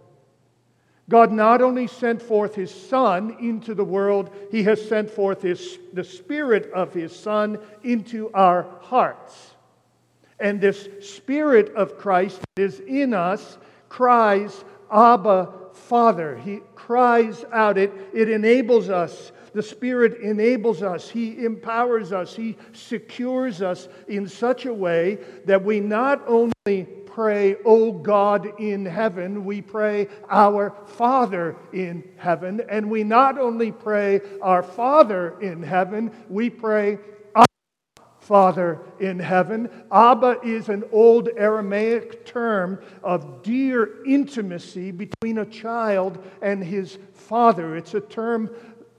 God 1.10 1.32
not 1.32 1.62
only 1.62 1.88
sent 1.88 2.22
forth 2.22 2.56
His 2.56 2.74
Son 2.74 3.38
into 3.40 3.74
the 3.74 3.86
world, 3.86 4.30
He 4.52 4.63
has 4.63 4.86
sent 4.88 5.10
forth 5.10 5.42
his, 5.42 5.80
the 5.94 6.04
Spirit 6.04 6.72
of 6.74 6.94
His 6.94 7.16
Son 7.16 7.60
into 7.84 8.30
our 8.34 8.68
hearts. 8.82 9.56
And 10.40 10.60
this 10.60 10.88
Spirit 11.02 11.74
of 11.76 11.98
Christ 11.98 12.42
is 12.58 12.80
in 12.82 13.13
us 13.13 13.58
cries, 13.90 14.63
Abba, 14.92 15.52
Father. 15.74 16.38
He 16.38 16.60
cries 16.76 17.46
out. 17.52 17.78
It, 17.78 17.92
it 18.13 18.30
enables 18.30 18.90
us. 18.90 19.32
The 19.58 19.63
Spirit 19.63 20.22
enables 20.22 20.84
us. 20.84 21.10
He 21.10 21.43
empowers 21.43 22.13
us. 22.13 22.36
He 22.36 22.56
secures 22.74 23.63
us 23.63 23.88
in 24.08 24.30
such 24.30 24.67
a 24.67 24.74
way 24.74 25.17
that 25.46 25.65
we 25.65 25.80
not 25.80 26.22
only 26.28 26.86
pray, 27.08 27.56
O 27.65 27.91
God 27.91 28.60
in 28.60 28.86
heaven, 28.86 29.46
we 29.46 29.63
pray, 29.63 30.10
Our 30.30 30.76
Father 30.86 31.56
in 31.74 32.04
heaven. 32.17 32.62
And 32.70 32.91
we 32.91 33.04
not 33.04 33.39
only 33.39 33.72
pray, 33.72 34.22
Our 34.43 34.62
Father 34.62 35.39
in 35.41 35.63
heaven, 35.63 36.12
we 36.30 36.52
pray, 36.52 37.00
Father 38.20 38.82
in 39.00 39.20
heaven. 39.20 39.70
Abba 39.89 40.41
is 40.43 40.67
an 40.67 40.84
old 40.91 41.30
Aramaic 41.38 42.26
term 42.26 42.80
of 43.02 43.41
dear 43.41 44.04
intimacy 44.06 44.91
between 44.91 45.38
a 45.38 45.46
child 45.46 46.22
and 46.41 46.62
his 46.62 47.00
father. 47.13 47.78
It's 47.78 47.93
a 47.93 48.02
term 48.02 48.50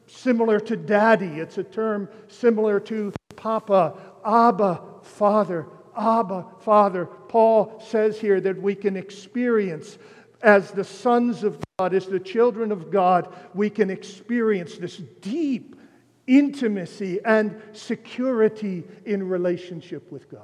similar 0.08 0.58
to 0.60 0.76
daddy, 0.76 1.40
it's 1.40 1.58
a 1.58 1.64
term 1.64 2.08
similar 2.28 2.80
to 2.80 3.12
papa. 3.36 3.94
Abba, 4.24 4.82
Father. 5.02 5.66
Abba, 5.96 6.46
Father. 6.60 7.06
Paul 7.06 7.82
says 7.86 8.18
here 8.20 8.40
that 8.40 8.60
we 8.60 8.74
can 8.74 8.96
experience 8.96 9.98
as 10.42 10.70
the 10.70 10.84
sons 10.84 11.44
of 11.44 11.58
God, 11.78 11.94
as 11.94 12.06
the 12.06 12.20
children 12.20 12.72
of 12.72 12.90
God, 12.90 13.34
we 13.54 13.70
can 13.70 13.90
experience 13.90 14.78
this 14.78 14.96
deep 15.20 15.76
intimacy 16.26 17.20
and 17.24 17.60
security 17.72 18.84
in 19.04 19.28
relationship 19.28 20.10
with 20.12 20.30
God. 20.30 20.42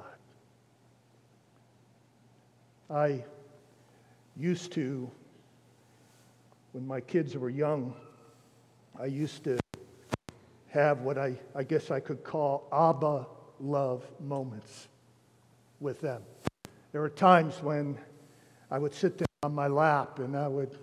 I 2.89 3.23
used 4.35 4.73
to, 4.73 5.09
when 6.73 6.85
my 6.85 6.99
kids 6.99 7.37
were 7.37 7.49
young, 7.49 7.93
I 8.99 9.05
used 9.05 9.43
to 9.43 9.57
have 10.67 11.01
what 11.01 11.17
I, 11.17 11.37
I 11.53 11.63
guess 11.63 11.91
I 11.91 11.99
could 11.99 12.23
call 12.23 12.67
Abba 12.71 13.27
love 13.59 14.05
moments 14.19 14.87
with 15.79 15.99
them. 16.01 16.21
There 16.91 17.01
were 17.01 17.09
times 17.09 17.61
when 17.61 17.97
I 18.71 18.79
would 18.79 18.93
sit 18.93 19.17
them 19.17 19.27
on 19.43 19.53
my 19.53 19.67
lap 19.67 20.19
and 20.19 20.35
I 20.35 20.47
would 20.47 20.77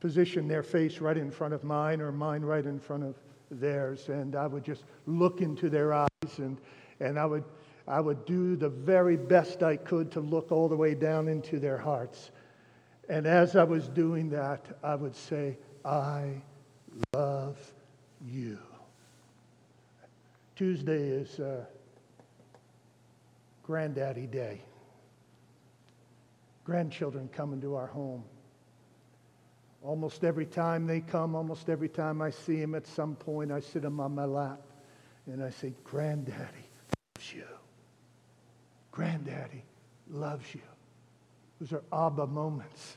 position 0.00 0.48
their 0.48 0.62
face 0.62 0.98
right 0.98 1.16
in 1.16 1.30
front 1.30 1.54
of 1.54 1.62
mine 1.62 2.00
or 2.00 2.10
mine 2.10 2.42
right 2.42 2.64
in 2.64 2.78
front 2.78 3.04
of 3.04 3.14
theirs, 3.50 4.08
and 4.08 4.34
I 4.34 4.46
would 4.46 4.64
just 4.64 4.84
look 5.06 5.40
into 5.40 5.70
their 5.70 5.92
eyes, 5.92 6.38
and, 6.38 6.58
and 7.00 7.18
I, 7.18 7.26
would, 7.26 7.44
I 7.86 8.00
would 8.00 8.24
do 8.24 8.56
the 8.56 8.68
very 8.68 9.16
best 9.16 9.62
I 9.62 9.76
could 9.76 10.10
to 10.12 10.20
look 10.20 10.50
all 10.52 10.68
the 10.68 10.76
way 10.76 10.94
down 10.94 11.28
into 11.28 11.58
their 11.58 11.78
hearts. 11.78 12.30
And 13.08 13.26
as 13.26 13.56
I 13.56 13.64
was 13.64 13.88
doing 13.88 14.30
that, 14.30 14.66
I 14.82 14.94
would 14.94 15.14
say, 15.14 15.58
I 15.84 16.42
love 17.12 17.58
you. 18.26 18.58
Tuesday 20.56 21.08
is 21.08 21.40
uh, 21.40 21.64
Granddaddy 23.62 24.26
Day. 24.26 24.60
Grandchildren 26.64 27.28
come 27.32 27.52
into 27.52 27.74
our 27.74 27.86
home. 27.86 28.24
Almost 29.82 30.24
every 30.24 30.46
time 30.46 30.86
they 30.86 31.00
come, 31.00 31.34
almost 31.34 31.68
every 31.68 31.88
time 31.88 32.22
I 32.22 32.30
see 32.30 32.58
them 32.60 32.74
at 32.74 32.86
some 32.86 33.16
point, 33.16 33.52
I 33.52 33.60
sit 33.60 33.82
them 33.82 34.00
on 34.00 34.14
my 34.14 34.24
lap 34.24 34.60
and 35.26 35.42
I 35.42 35.50
say, 35.50 35.74
Granddaddy 35.84 36.36
loves 37.16 37.34
you. 37.34 37.44
Granddaddy 38.92 39.64
loves 40.10 40.54
you. 40.54 40.62
Those 41.60 41.72
are 41.72 42.06
Abba 42.06 42.26
moments. 42.26 42.96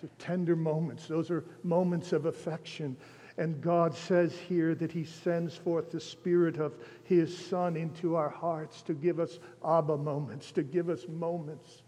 Those 0.00 0.10
are 0.10 0.14
tender 0.18 0.56
moments. 0.56 1.06
Those 1.06 1.30
are 1.30 1.44
moments 1.62 2.12
of 2.12 2.26
affection. 2.26 2.96
And 3.38 3.60
God 3.60 3.94
says 3.94 4.32
here 4.48 4.74
that 4.74 4.92
He 4.92 5.04
sends 5.04 5.56
forth 5.56 5.90
the 5.90 6.00
Spirit 6.00 6.58
of 6.58 6.74
His 7.04 7.36
Son 7.36 7.76
into 7.76 8.16
our 8.16 8.30
hearts 8.30 8.82
to 8.82 8.94
give 8.94 9.20
us 9.20 9.38
Abba 9.66 9.96
moments, 9.96 10.52
to 10.52 10.62
give 10.62 10.88
us 10.88 11.06
moments 11.08 11.82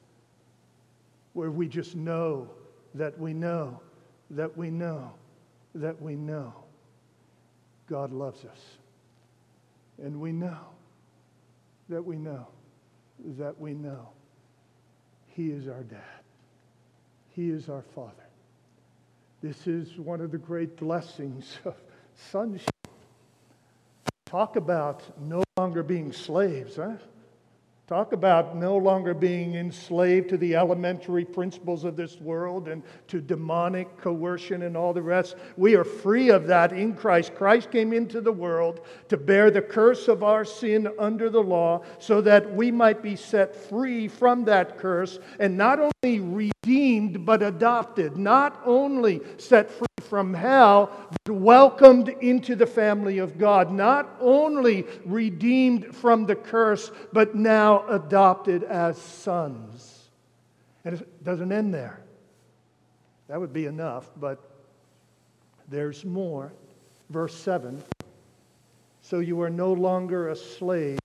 where 1.32 1.50
we 1.50 1.68
just 1.68 1.96
know 1.96 2.50
that 2.94 3.18
we 3.18 3.32
know, 3.32 3.80
that 4.30 4.56
we 4.56 4.70
know, 4.70 5.12
that 5.74 6.00
we 6.00 6.16
know 6.16 6.52
God 7.88 8.12
loves 8.12 8.44
us. 8.44 8.60
And 10.02 10.20
we 10.20 10.32
know 10.32 10.58
that 11.88 12.04
we 12.04 12.16
know 12.16 12.46
that 13.38 13.58
we 13.58 13.74
know 13.74 14.10
He 15.26 15.50
is 15.50 15.66
our 15.66 15.82
dad. 15.82 16.17
He 17.38 17.50
is 17.50 17.68
our 17.68 17.84
Father. 17.94 18.26
This 19.42 19.68
is 19.68 19.96
one 19.96 20.20
of 20.20 20.32
the 20.32 20.38
great 20.38 20.76
blessings 20.76 21.56
of 21.64 21.76
sonship. 22.32 22.68
Talk 24.26 24.56
about 24.56 25.04
no 25.20 25.44
longer 25.56 25.84
being 25.84 26.12
slaves, 26.12 26.74
huh? 26.74 26.94
Talk 27.86 28.12
about 28.12 28.56
no 28.56 28.76
longer 28.76 29.14
being 29.14 29.54
enslaved 29.54 30.28
to 30.30 30.36
the 30.36 30.56
elementary 30.56 31.24
principles 31.24 31.84
of 31.84 31.94
this 31.94 32.20
world 32.20 32.66
and 32.66 32.82
to 33.06 33.20
demonic 33.20 33.96
coercion 33.98 34.64
and 34.64 34.76
all 34.76 34.92
the 34.92 35.00
rest. 35.00 35.36
We 35.56 35.76
are 35.76 35.84
free 35.84 36.30
of 36.30 36.48
that 36.48 36.72
in 36.72 36.92
Christ. 36.92 37.36
Christ 37.36 37.70
came 37.70 37.92
into 37.92 38.20
the 38.20 38.32
world 38.32 38.80
to 39.08 39.16
bear 39.16 39.52
the 39.52 39.62
curse 39.62 40.08
of 40.08 40.24
our 40.24 40.44
sin 40.44 40.88
under 40.98 41.30
the 41.30 41.42
law 41.42 41.82
so 42.00 42.20
that 42.20 42.52
we 42.52 42.72
might 42.72 43.00
be 43.00 43.14
set 43.14 43.54
free 43.54 44.08
from 44.08 44.44
that 44.46 44.76
curse 44.76 45.20
and 45.38 45.56
not 45.56 45.78
only 45.78 46.20
redeemed 46.68 47.24
but 47.24 47.42
adopted, 47.42 48.18
not 48.18 48.60
only 48.64 49.22
set 49.38 49.70
free 49.70 49.86
from 50.02 50.34
hell, 50.34 50.90
but 51.24 51.32
welcomed 51.32 52.10
into 52.20 52.54
the 52.54 52.66
family 52.66 53.18
of 53.18 53.38
God, 53.38 53.72
not 53.72 54.16
only 54.20 54.84
redeemed 55.06 55.96
from 55.96 56.26
the 56.26 56.34
curse, 56.34 56.90
but 57.12 57.34
now 57.34 57.86
adopted 57.88 58.64
as 58.64 58.98
sons. 58.98 60.10
And 60.84 61.00
it 61.00 61.24
doesn't 61.24 61.52
end 61.52 61.72
there. 61.72 62.00
That 63.28 63.40
would 63.40 63.52
be 63.52 63.64
enough, 63.64 64.10
but 64.18 64.38
there's 65.68 66.04
more. 66.04 66.52
Verse 67.08 67.34
7 67.34 67.82
So 69.00 69.20
you 69.20 69.40
are 69.40 69.50
no 69.50 69.72
longer 69.72 70.28
a 70.28 70.36
slave, 70.36 70.98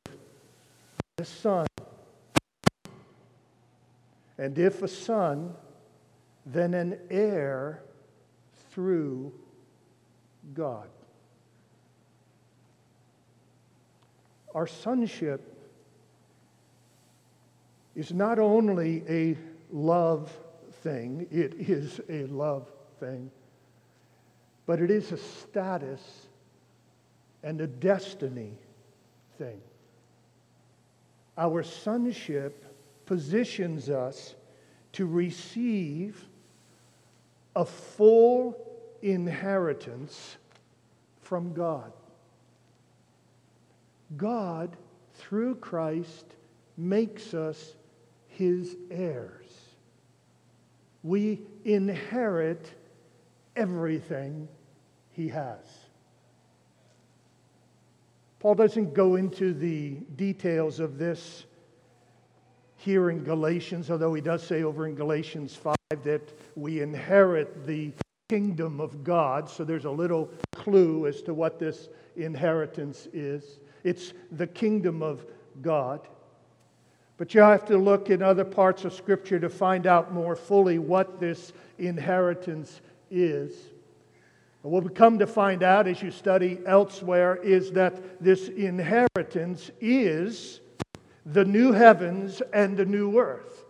a 1.17 1.25
son. 1.25 1.67
And 4.43 4.59
if 4.59 4.81
a 4.81 4.89
son, 4.89 5.53
then 6.45 6.73
an 6.73 6.99
heir 7.09 7.81
through 8.71 9.31
God. 10.53 10.89
Our 14.53 14.67
sonship 14.67 15.49
is 17.95 18.11
not 18.11 18.37
only 18.37 19.05
a 19.07 19.37
love 19.71 20.29
thing, 20.81 21.25
it 21.31 21.53
is 21.53 22.01
a 22.09 22.25
love 22.25 22.69
thing, 22.99 23.31
but 24.65 24.81
it 24.81 24.91
is 24.91 25.13
a 25.13 25.17
status 25.17 26.27
and 27.43 27.61
a 27.61 27.67
destiny 27.67 28.57
thing. 29.37 29.61
Our 31.37 31.63
sonship 31.63 32.72
positions 33.13 33.91
us 33.91 34.33
to 34.91 35.05
receive 35.05 36.27
a 37.55 37.63
full 37.63 38.57
inheritance 39.03 40.37
from 41.21 41.53
God. 41.53 41.93
God, 44.17 44.75
through 45.13 45.57
Christ, 45.57 46.25
makes 46.75 47.35
us 47.35 47.75
his 48.29 48.75
heirs. 48.89 49.51
We 51.03 51.39
inherit 51.65 52.67
everything 53.55 54.47
he 55.11 55.27
has. 55.27 55.59
Paul 58.39 58.55
doesn't 58.55 58.95
go 58.95 59.17
into 59.17 59.53
the 59.53 59.97
details 60.15 60.79
of 60.79 60.97
this 60.97 61.45
here 62.83 63.09
in 63.09 63.23
Galatians, 63.23 63.89
although 63.89 64.13
he 64.13 64.21
does 64.21 64.45
say 64.45 64.63
over 64.63 64.87
in 64.87 64.95
Galatians 64.95 65.55
5 65.55 65.75
that 66.03 66.33
we 66.57 66.81
inherit 66.81 67.65
the 67.65 67.93
kingdom 68.27 68.81
of 68.81 69.05
God. 69.05 69.49
So 69.49 69.63
there's 69.63 69.85
a 69.85 69.91
little 69.91 70.29
clue 70.51 71.07
as 71.07 71.21
to 71.21 71.33
what 71.33 71.59
this 71.59 71.87
inheritance 72.17 73.07
is. 73.13 73.59
It's 73.85 74.13
the 74.33 74.47
kingdom 74.47 75.01
of 75.01 75.25
God. 75.61 76.07
But 77.15 77.33
you 77.33 77.39
have 77.39 77.63
to 77.65 77.77
look 77.77 78.09
in 78.09 78.21
other 78.21 78.43
parts 78.43 78.83
of 78.83 78.93
Scripture 78.93 79.39
to 79.39 79.49
find 79.49 79.87
out 79.87 80.13
more 80.13 80.35
fully 80.35 80.77
what 80.77 81.21
this 81.21 81.53
inheritance 81.79 82.81
is. 83.09 83.53
What 84.61 84.83
we 84.83 84.89
come 84.89 85.19
to 85.19 85.27
find 85.27 85.63
out 85.63 85.87
as 85.87 86.01
you 86.01 86.11
study 86.11 86.59
elsewhere 86.65 87.37
is 87.37 87.71
that 87.73 88.21
this 88.21 88.49
inheritance 88.49 89.71
is 89.79 90.59
the 91.25 91.45
new 91.45 91.71
heavens 91.71 92.41
and 92.53 92.75
the 92.77 92.85
new 92.85 93.17
earth. 93.19 93.65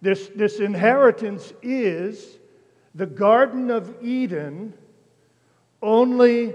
This, 0.00 0.30
this 0.34 0.60
inheritance 0.60 1.52
is 1.62 2.38
the 2.94 3.06
Garden 3.06 3.70
of 3.70 4.02
Eden, 4.02 4.74
only 5.82 6.54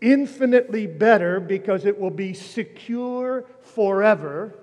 infinitely 0.00 0.86
better 0.86 1.40
because 1.40 1.84
it 1.84 1.98
will 1.98 2.10
be 2.10 2.32
secure 2.32 3.44
forever 3.62 4.54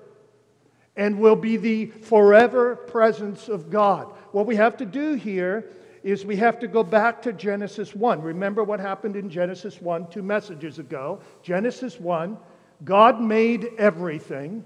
and 0.95 1.19
will 1.19 1.35
be 1.35 1.57
the 1.57 1.85
forever 1.85 2.75
presence 2.75 3.47
of 3.47 3.69
God. 3.69 4.07
What 4.31 4.47
we 4.47 4.55
have 4.55 4.77
to 4.77 4.85
do 4.85 5.13
here 5.13 5.65
is 6.03 6.25
we 6.25 6.37
have 6.37 6.59
to 6.59 6.67
go 6.67 6.83
back 6.83 7.21
to 7.21 7.33
Genesis 7.33 7.95
1. 7.95 8.21
Remember 8.21 8.63
what 8.63 8.79
happened 8.79 9.15
in 9.15 9.29
Genesis 9.29 9.81
1 9.81 10.09
two 10.09 10.23
messages 10.23 10.79
ago. 10.79 11.19
Genesis 11.43 11.99
1, 11.99 12.37
God 12.83 13.21
made 13.21 13.69
everything. 13.77 14.63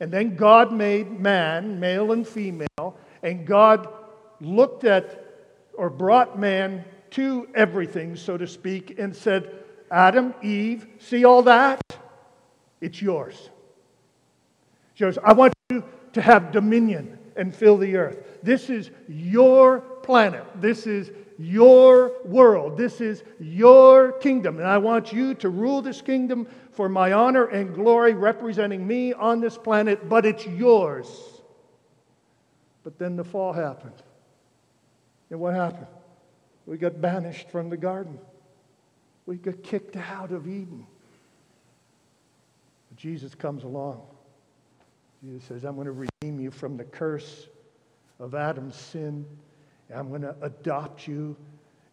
And 0.00 0.10
then 0.10 0.36
God 0.36 0.72
made 0.72 1.20
man, 1.20 1.78
male 1.78 2.12
and 2.12 2.26
female, 2.26 2.96
and 3.22 3.46
God 3.46 3.88
looked 4.40 4.84
at 4.84 5.26
or 5.74 5.90
brought 5.90 6.38
man 6.38 6.84
to 7.10 7.48
everything, 7.54 8.16
so 8.16 8.36
to 8.36 8.46
speak, 8.46 8.98
and 8.98 9.14
said, 9.14 9.52
Adam, 9.90 10.34
Eve, 10.42 10.86
see 10.98 11.24
all 11.24 11.42
that? 11.42 11.80
It's 12.80 13.02
yours. 13.02 13.50
She 14.94 15.04
goes, 15.04 15.18
I 15.22 15.32
want 15.32 15.52
you 15.70 15.84
to 16.12 16.22
have 16.22 16.52
dominion 16.52 17.18
and 17.36 17.54
fill 17.54 17.76
the 17.76 17.96
earth. 17.96 18.18
This 18.42 18.70
is 18.70 18.90
your 19.08 19.80
planet. 19.80 20.44
This 20.56 20.86
is 20.86 21.10
your 21.40 22.12
world. 22.26 22.76
This 22.76 23.00
is 23.00 23.24
your 23.38 24.12
kingdom. 24.12 24.58
And 24.58 24.66
I 24.66 24.76
want 24.76 25.10
you 25.10 25.34
to 25.36 25.48
rule 25.48 25.80
this 25.80 26.02
kingdom 26.02 26.46
for 26.72 26.86
my 26.86 27.12
honor 27.12 27.46
and 27.46 27.74
glory, 27.74 28.12
representing 28.12 28.86
me 28.86 29.14
on 29.14 29.40
this 29.40 29.56
planet, 29.56 30.06
but 30.06 30.26
it's 30.26 30.46
yours. 30.46 31.08
But 32.84 32.98
then 32.98 33.16
the 33.16 33.24
fall 33.24 33.54
happened. 33.54 33.94
And 35.30 35.40
what 35.40 35.54
happened? 35.54 35.86
We 36.66 36.76
got 36.76 37.00
banished 37.00 37.48
from 37.50 37.70
the 37.70 37.76
garden. 37.76 38.18
We 39.24 39.36
got 39.36 39.62
kicked 39.62 39.96
out 39.96 40.32
of 40.32 40.46
Eden. 40.46 40.86
But 42.90 42.98
Jesus 42.98 43.34
comes 43.34 43.64
along. 43.64 44.02
Jesus 45.24 45.44
says, 45.44 45.64
I'm 45.64 45.74
going 45.74 45.86
to 45.86 46.06
redeem 46.20 46.38
you 46.38 46.50
from 46.50 46.76
the 46.76 46.84
curse 46.84 47.48
of 48.18 48.34
Adam's 48.34 48.76
sin 48.76 49.24
I'm 49.94 50.08
going 50.08 50.22
to 50.22 50.36
adopt 50.42 51.06
you 51.06 51.36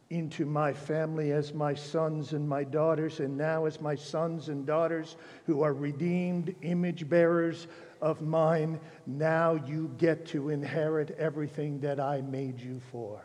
into 0.10 0.46
my 0.46 0.72
family 0.72 1.32
as 1.32 1.54
my 1.54 1.74
sons 1.74 2.34
and 2.34 2.48
my 2.48 2.64
daughters, 2.64 3.20
and 3.20 3.38
now 3.38 3.66
as 3.66 3.82
my 3.82 3.96
sons 3.96 4.48
and 4.50 4.66
daughters 4.66 5.18
who 5.46 5.64
are 5.64 5.74
redeemed 5.74 6.56
image 6.62 7.10
bearers 7.10 7.68
of 8.02 8.22
mine. 8.22 8.80
Now 9.06 9.54
you 9.54 9.94
get 9.98 10.26
to 10.28 10.50
inherit 10.50 11.12
everything 11.20 11.80
that 11.82 12.00
I 12.00 12.22
made 12.22 12.60
you 12.60 12.80
for. 12.92 13.22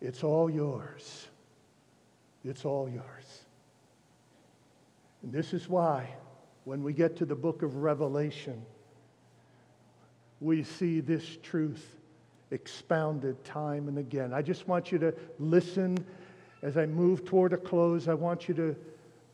It's 0.00 0.22
all 0.22 0.50
yours. 0.50 1.28
It's 2.44 2.64
all 2.64 2.88
yours. 2.88 3.44
And 5.22 5.32
this 5.32 5.54
is 5.54 5.68
why, 5.68 6.10
when 6.64 6.82
we 6.82 6.92
get 6.92 7.16
to 7.16 7.24
the 7.24 7.34
book 7.34 7.62
of 7.62 7.76
Revelation, 7.76 8.62
we 10.40 10.62
see 10.62 11.00
this 11.00 11.38
truth 11.42 11.96
expounded 12.50 13.42
time 13.44 13.88
and 13.88 13.98
again. 13.98 14.32
I 14.32 14.42
just 14.42 14.68
want 14.68 14.92
you 14.92 14.98
to 14.98 15.14
listen 15.38 15.98
as 16.62 16.76
I 16.76 16.86
move 16.86 17.24
toward 17.24 17.52
a 17.52 17.56
close. 17.56 18.08
I 18.08 18.14
want 18.14 18.48
you 18.48 18.54
to 18.54 18.76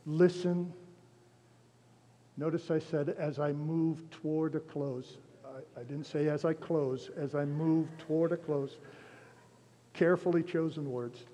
listen. 0.06 0.72
Notice 2.36 2.70
I 2.70 2.78
said 2.78 3.10
as 3.18 3.38
I 3.38 3.52
move 3.52 4.08
toward 4.10 4.54
a 4.54 4.60
close. 4.60 5.18
I, 5.44 5.80
I 5.80 5.82
didn't 5.84 6.06
say 6.06 6.28
as 6.28 6.44
I 6.44 6.54
close, 6.54 7.10
as 7.16 7.34
I 7.34 7.44
move 7.44 7.88
toward 7.98 8.32
a 8.32 8.36
close. 8.36 8.78
Carefully 9.92 10.42
chosen 10.42 10.90
words. 10.90 11.24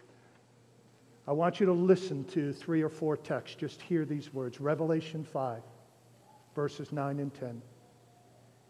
I 1.29 1.33
want 1.33 1.61
you 1.61 1.67
to 1.67 1.73
listen 1.73 2.25
to 2.25 2.53
three 2.53 2.83
or 2.83 2.89
four 2.89 3.17
texts. 3.17 3.57
Just 3.57 3.83
hear 3.83 4.05
these 4.05 4.33
words 4.33 4.61
Revelation 4.61 5.23
5, 5.25 5.63
verses 6.55 6.91
9 6.91 7.21
and 7.21 7.33
10. 7.35 7.63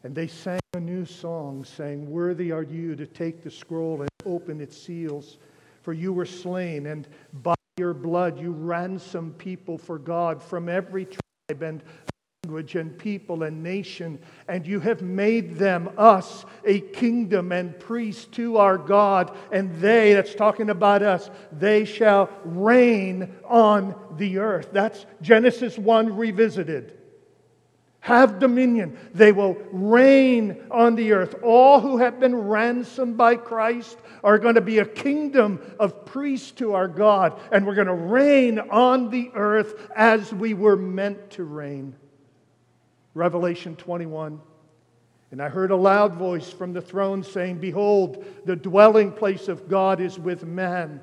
And 0.05 0.14
they 0.14 0.26
sang 0.26 0.61
a 0.79 0.81
new 0.81 1.05
song, 1.05 1.64
saying, 1.64 2.09
Worthy 2.09 2.53
are 2.53 2.62
you 2.62 2.95
to 2.95 3.05
take 3.05 3.43
the 3.43 3.51
scroll 3.51 4.01
and 4.01 4.09
open 4.24 4.61
its 4.61 4.81
seals, 4.81 5.39
for 5.83 5.93
you 5.93 6.12
were 6.12 6.24
slain, 6.24 6.87
and 6.87 7.09
by 7.43 7.57
your 7.79 7.93
blood 7.93 8.39
you 8.39 8.53
ransomed 8.53 9.37
people 9.39 9.76
for 9.76 9.99
God 9.99 10.41
from 10.41 10.68
every 10.68 11.05
tribe 11.05 11.62
and 11.62 11.83
language 12.45 12.76
and 12.76 12.97
people 12.97 13.43
and 13.43 13.61
nation, 13.61 14.20
and 14.47 14.68
you 14.68 14.79
have 14.79 15.03
made 15.03 15.57
them, 15.57 15.91
us, 15.99 16.45
a 16.64 16.79
kingdom 16.79 17.51
and 17.51 17.76
priests 17.81 18.26
to 18.26 18.59
our 18.59 18.79
God, 18.79 19.37
and 19.51 19.74
they, 19.81 20.12
that's 20.12 20.37
talking 20.37 20.70
about 20.70 21.03
us, 21.03 21.29
they 21.51 21.85
shall 21.85 22.31
reign 22.45 23.35
on 23.45 23.97
the 24.16 24.39
earth. 24.39 24.68
That's 24.70 25.07
Genesis 25.22 25.76
1 25.76 26.16
revisited. 26.16 26.97
Have 28.01 28.38
dominion. 28.38 28.96
They 29.12 29.32
will 29.32 29.57
reign 29.72 30.64
on 30.70 30.94
the 30.94 31.12
earth. 31.12 31.34
All 31.42 31.80
who 31.80 31.99
have 31.99 32.20
been 32.20 32.34
ransomed 32.34 33.16
by 33.16 33.36
Christ 33.36 33.99
are 34.22 34.38
going 34.38 34.55
to 34.55 34.61
be 34.61 34.78
a 34.78 34.86
kingdom 34.86 35.61
of 35.78 36.07
priests 36.07 36.53
to 36.53 36.74
our 36.74 36.88
God, 36.88 37.38
and 37.53 37.66
we're 37.66 37.74
going 37.74 37.86
to 37.88 37.94
reign 37.94 38.59
on 38.59 39.11
the 39.11 39.30
earth 39.34 39.90
as 39.94 40.32
we 40.32 40.55
were 40.55 40.76
meant 40.76 41.30
to 41.32 41.44
reign. 41.44 41.94
Revelation 43.14 43.76
21. 43.76 44.40
And 45.30 45.42
I 45.42 45.49
heard 45.49 45.70
a 45.70 45.76
loud 45.76 46.14
voice 46.14 46.51
from 46.51 46.72
the 46.72 46.80
throne 46.80 47.22
saying, 47.22 47.59
Behold, 47.59 48.24
the 48.46 48.57
dwelling 48.57 49.12
place 49.12 49.49
of 49.49 49.68
God 49.68 50.01
is 50.01 50.18
with 50.18 50.44
man. 50.44 51.03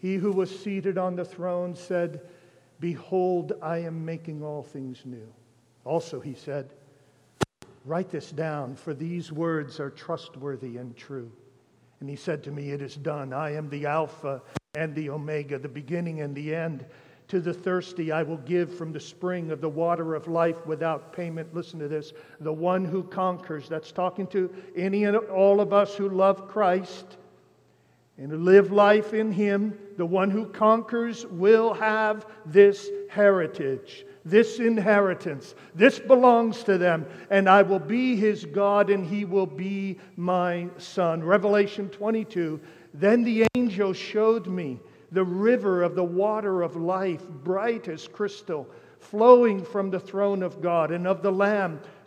he 0.00 0.16
who 0.16 0.32
was 0.32 0.50
seated 0.58 0.96
on 0.96 1.14
the 1.14 1.24
throne 1.24 1.74
said, 1.74 2.22
Behold, 2.80 3.52
I 3.60 3.78
am 3.78 4.04
making 4.04 4.42
all 4.42 4.62
things 4.62 5.02
new. 5.04 5.28
Also, 5.84 6.20
he 6.20 6.32
said, 6.32 6.70
Write 7.84 8.10
this 8.10 8.32
down, 8.32 8.76
for 8.76 8.94
these 8.94 9.30
words 9.30 9.78
are 9.78 9.90
trustworthy 9.90 10.78
and 10.78 10.96
true. 10.96 11.30
And 12.00 12.08
he 12.08 12.16
said 12.16 12.42
to 12.44 12.50
me, 12.50 12.70
It 12.70 12.80
is 12.80 12.96
done. 12.96 13.34
I 13.34 13.54
am 13.54 13.68
the 13.68 13.84
Alpha 13.84 14.40
and 14.74 14.94
the 14.94 15.10
Omega, 15.10 15.58
the 15.58 15.68
beginning 15.68 16.22
and 16.22 16.34
the 16.34 16.54
end. 16.54 16.86
To 17.28 17.40
the 17.40 17.54
thirsty, 17.54 18.10
I 18.10 18.22
will 18.22 18.38
give 18.38 18.74
from 18.74 18.92
the 18.92 19.00
spring 19.00 19.50
of 19.50 19.60
the 19.60 19.68
water 19.68 20.14
of 20.14 20.28
life 20.28 20.66
without 20.66 21.12
payment. 21.12 21.54
Listen 21.54 21.78
to 21.78 21.88
this. 21.88 22.14
The 22.40 22.52
one 22.52 22.86
who 22.86 23.02
conquers, 23.02 23.68
that's 23.68 23.92
talking 23.92 24.26
to 24.28 24.52
any 24.74 25.04
and 25.04 25.16
all 25.16 25.60
of 25.60 25.74
us 25.74 25.94
who 25.94 26.08
love 26.08 26.48
Christ 26.48 27.18
and 28.20 28.30
who 28.30 28.36
live 28.36 28.70
life 28.70 29.14
in 29.14 29.32
Him. 29.32 29.76
The 29.96 30.06
one 30.06 30.30
who 30.30 30.46
conquers 30.46 31.26
will 31.26 31.72
have 31.74 32.26
this 32.46 32.88
heritage, 33.08 34.04
this 34.24 34.58
inheritance. 34.58 35.54
This 35.74 35.98
belongs 35.98 36.62
to 36.64 36.76
them, 36.76 37.06
and 37.30 37.48
I 37.48 37.62
will 37.62 37.80
be 37.80 38.16
his 38.16 38.44
God, 38.44 38.90
and 38.90 39.04
he 39.04 39.24
will 39.24 39.46
be 39.46 39.98
my 40.16 40.68
son. 40.76 41.24
Revelation 41.24 41.88
22. 41.88 42.60
Then 42.94 43.24
the 43.24 43.46
angel 43.56 43.92
showed 43.92 44.46
me 44.46 44.78
the 45.12 45.24
river 45.24 45.82
of 45.82 45.94
the 45.94 46.04
water 46.04 46.62
of 46.62 46.76
life, 46.76 47.26
bright 47.28 47.88
as 47.88 48.06
crystal, 48.06 48.68
flowing 48.98 49.64
from 49.64 49.90
the 49.90 50.00
throne 50.00 50.42
of 50.42 50.60
God 50.60 50.92
and 50.92 51.06
of 51.06 51.22
the 51.22 51.32
Lamb 51.32 51.80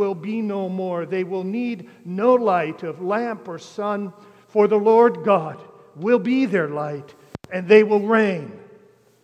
will 0.00 0.14
be 0.14 0.40
no 0.40 0.66
more. 0.66 1.04
They 1.04 1.24
will 1.24 1.44
need 1.44 1.90
no 2.06 2.32
light 2.32 2.82
of 2.84 3.02
lamp 3.02 3.46
or 3.46 3.58
sun, 3.58 4.14
for 4.48 4.66
the 4.66 4.78
Lord 4.78 5.24
God 5.24 5.62
will 5.94 6.18
be 6.18 6.46
their 6.46 6.68
light, 6.68 7.14
and 7.52 7.68
they 7.68 7.82
will 7.82 8.00
reign 8.00 8.58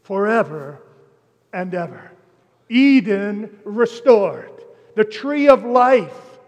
forever 0.02 0.82
and 1.50 1.74
ever. 1.74 2.12
Eden 2.68 3.58
restored, 3.64 4.52
the 4.96 5.04
tree 5.04 5.48
of 5.48 5.64
life 5.64 6.38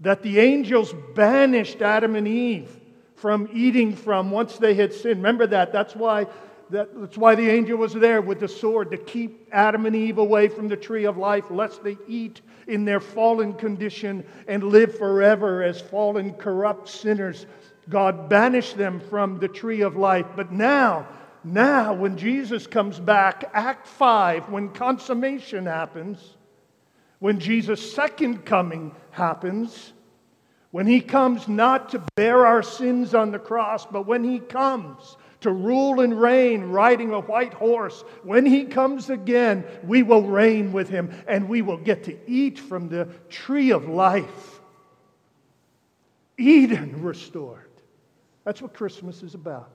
that 0.00 0.22
the 0.22 0.40
angels 0.40 0.94
banished 1.14 1.80
Adam 1.80 2.16
and 2.16 2.28
Eve 2.28 2.68
from 3.16 3.48
eating 3.50 3.96
from 3.96 4.30
once 4.30 4.58
they 4.58 4.74
had 4.74 4.92
sinned. 4.92 5.16
Remember 5.16 5.46
that. 5.46 5.72
That's 5.72 5.96
why, 5.96 6.26
that's 6.74 7.16
why 7.16 7.34
the 7.34 7.48
angel 7.48 7.78
was 7.78 7.92
there 7.92 8.20
with 8.20 8.40
the 8.40 8.48
sword 8.48 8.90
to 8.90 8.96
keep 8.96 9.48
Adam 9.52 9.86
and 9.86 9.94
Eve 9.94 10.18
away 10.18 10.48
from 10.48 10.66
the 10.66 10.76
tree 10.76 11.04
of 11.04 11.16
life, 11.16 11.50
lest 11.50 11.84
they 11.84 11.96
eat 12.08 12.40
in 12.66 12.84
their 12.84 13.00
fallen 13.00 13.54
condition 13.54 14.24
and 14.48 14.64
live 14.64 14.98
forever 14.98 15.62
as 15.62 15.80
fallen, 15.80 16.32
corrupt 16.34 16.88
sinners. 16.88 17.46
God 17.88 18.28
banished 18.28 18.76
them 18.76 18.98
from 18.98 19.38
the 19.38 19.48
tree 19.48 19.82
of 19.82 19.96
life. 19.96 20.26
But 20.34 20.50
now, 20.50 21.06
now, 21.44 21.92
when 21.92 22.16
Jesus 22.16 22.66
comes 22.66 22.98
back, 22.98 23.50
Act 23.52 23.86
5, 23.86 24.48
when 24.48 24.70
consummation 24.70 25.66
happens, 25.66 26.36
when 27.20 27.38
Jesus' 27.38 27.94
second 27.94 28.44
coming 28.44 28.94
happens, 29.10 29.92
when 30.72 30.86
he 30.86 31.00
comes 31.00 31.46
not 31.46 31.90
to 31.90 32.02
bear 32.16 32.46
our 32.46 32.62
sins 32.62 33.14
on 33.14 33.30
the 33.30 33.38
cross, 33.38 33.86
but 33.86 34.06
when 34.06 34.24
he 34.24 34.40
comes 34.40 35.16
to 35.44 35.52
rule 35.52 36.00
and 36.00 36.18
reign 36.18 36.62
riding 36.70 37.12
a 37.12 37.20
white 37.20 37.52
horse, 37.52 38.02
when 38.22 38.46
he 38.46 38.64
comes 38.64 39.10
again, 39.10 39.62
we 39.84 40.02
will 40.02 40.22
reign 40.22 40.72
with 40.72 40.88
him 40.88 41.12
and 41.28 41.46
we 41.46 41.60
will 41.60 41.76
get 41.76 42.04
to 42.04 42.18
eat 42.26 42.58
from 42.58 42.88
the 42.88 43.04
tree 43.28 43.70
of 43.70 43.86
life. 43.86 44.60
Eden 46.38 47.02
restored. 47.02 47.70
That's 48.44 48.62
what 48.62 48.72
Christmas 48.72 49.22
is 49.22 49.34
about. 49.34 49.70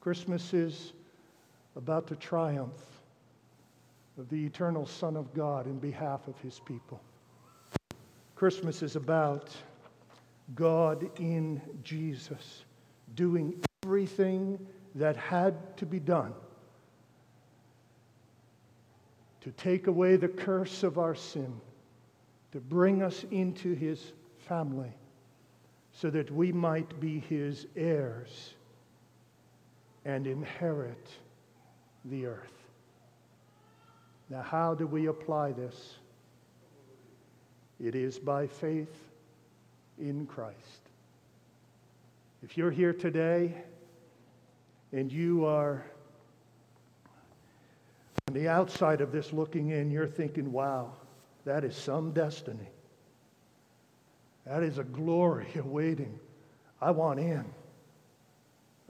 Christmas 0.00 0.54
is 0.54 0.92
about 1.74 2.06
the 2.06 2.16
triumph 2.16 2.86
of 4.16 4.28
the 4.28 4.46
eternal 4.46 4.86
Son 4.86 5.16
of 5.16 5.34
God 5.34 5.66
in 5.66 5.80
behalf 5.80 6.28
of 6.28 6.38
his 6.38 6.60
people. 6.60 7.00
Christmas 8.36 8.80
is 8.80 8.94
about 8.94 9.50
God 10.54 11.10
in 11.18 11.60
Jesus 11.82 12.64
doing 13.16 13.60
everything 13.84 14.64
that 14.94 15.16
had 15.16 15.76
to 15.76 15.84
be 15.84 15.98
done 15.98 16.32
to 19.40 19.50
take 19.52 19.88
away 19.88 20.14
the 20.14 20.28
curse 20.28 20.84
of 20.84 20.98
our 20.98 21.16
sin, 21.16 21.60
to 22.52 22.60
bring 22.60 23.02
us 23.02 23.24
into 23.32 23.74
his 23.74 24.12
family, 24.38 24.92
so 25.92 26.10
that 26.10 26.30
we 26.30 26.52
might 26.52 27.00
be 27.00 27.18
his 27.28 27.66
heirs 27.74 28.54
and 30.04 30.28
inherit 30.28 31.08
the 32.04 32.24
earth. 32.24 32.52
Now, 34.30 34.42
how 34.42 34.74
do 34.74 34.86
we 34.86 35.06
apply 35.06 35.52
this? 35.52 35.94
It 37.80 37.96
is 37.96 38.16
by 38.16 38.46
faith 38.46 38.94
in 39.98 40.24
Christ. 40.26 40.56
If 42.44 42.56
you're 42.56 42.70
here 42.70 42.92
today 42.92 43.54
and 44.92 45.10
you 45.10 45.44
are 45.44 45.84
on 48.28 48.34
the 48.34 48.48
outside 48.48 49.00
of 49.00 49.10
this 49.10 49.32
looking 49.32 49.70
in, 49.70 49.90
you're 49.90 50.06
thinking, 50.06 50.52
wow, 50.52 50.92
that 51.44 51.64
is 51.64 51.76
some 51.76 52.12
destiny. 52.12 52.68
That 54.46 54.62
is 54.62 54.78
a 54.78 54.84
glory 54.84 55.48
awaiting. 55.56 56.18
I 56.80 56.90
want 56.90 57.20
in. 57.20 57.44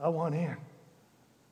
I 0.03 0.09
want 0.09 0.35
in. 0.35 0.57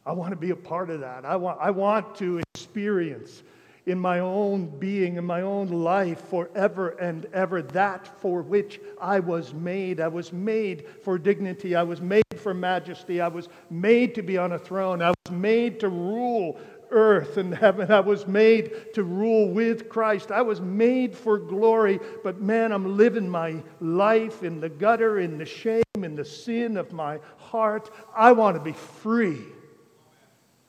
I 0.04 0.12
want 0.12 0.30
to 0.30 0.36
be 0.36 0.50
a 0.50 0.56
part 0.56 0.90
of 0.90 1.00
that. 1.00 1.24
I 1.24 1.36
want, 1.36 1.58
I 1.60 1.70
want 1.70 2.16
to 2.16 2.40
experience 2.54 3.42
in 3.86 3.98
my 3.98 4.20
own 4.20 4.66
being, 4.78 5.16
in 5.16 5.24
my 5.24 5.42
own 5.42 5.68
life 5.68 6.20
forever 6.28 6.90
and 6.90 7.26
ever 7.32 7.62
that 7.62 8.20
for 8.20 8.42
which 8.42 8.80
I 9.00 9.20
was 9.20 9.54
made. 9.54 10.00
I 10.00 10.08
was 10.08 10.32
made 10.32 10.86
for 11.02 11.18
dignity. 11.18 11.74
I 11.74 11.82
was 11.82 12.00
made 12.00 12.22
for 12.36 12.54
majesty. 12.54 13.20
I 13.20 13.28
was 13.28 13.48
made 13.70 14.14
to 14.16 14.22
be 14.22 14.38
on 14.38 14.52
a 14.52 14.58
throne. 14.58 15.02
I 15.02 15.10
was 15.10 15.32
made 15.32 15.80
to 15.80 15.88
rule 15.88 16.60
earth 16.90 17.36
and 17.36 17.54
heaven. 17.54 17.90
I 17.90 18.00
was 18.00 18.26
made 18.26 18.94
to 18.94 19.02
rule 19.02 19.48
with 19.48 19.88
Christ. 19.88 20.30
I 20.30 20.42
was 20.42 20.60
made 20.60 21.16
for 21.16 21.38
glory, 21.38 22.00
but 22.22 22.40
man, 22.40 22.72
I'm 22.72 22.96
living 22.96 23.28
my 23.28 23.62
life 23.80 24.42
in 24.42 24.60
the 24.60 24.68
gutter, 24.68 25.20
in 25.20 25.38
the 25.38 25.46
shame, 25.46 25.82
in 25.94 26.16
the 26.16 26.24
sin 26.24 26.76
of 26.76 26.92
my 26.92 27.18
heart. 27.38 27.90
I 28.14 28.32
want 28.32 28.56
to 28.56 28.62
be 28.62 28.72
free. 28.72 29.38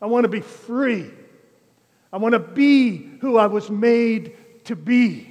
I 0.01 0.05
want 0.07 0.23
to 0.23 0.29
be 0.29 0.41
free. 0.41 1.09
I 2.13 2.17
want 2.17 2.33
to 2.33 2.39
be 2.39 3.17
who 3.21 3.37
I 3.37 3.47
was 3.47 3.69
made 3.69 4.35
to 4.65 4.75
be. 4.75 5.27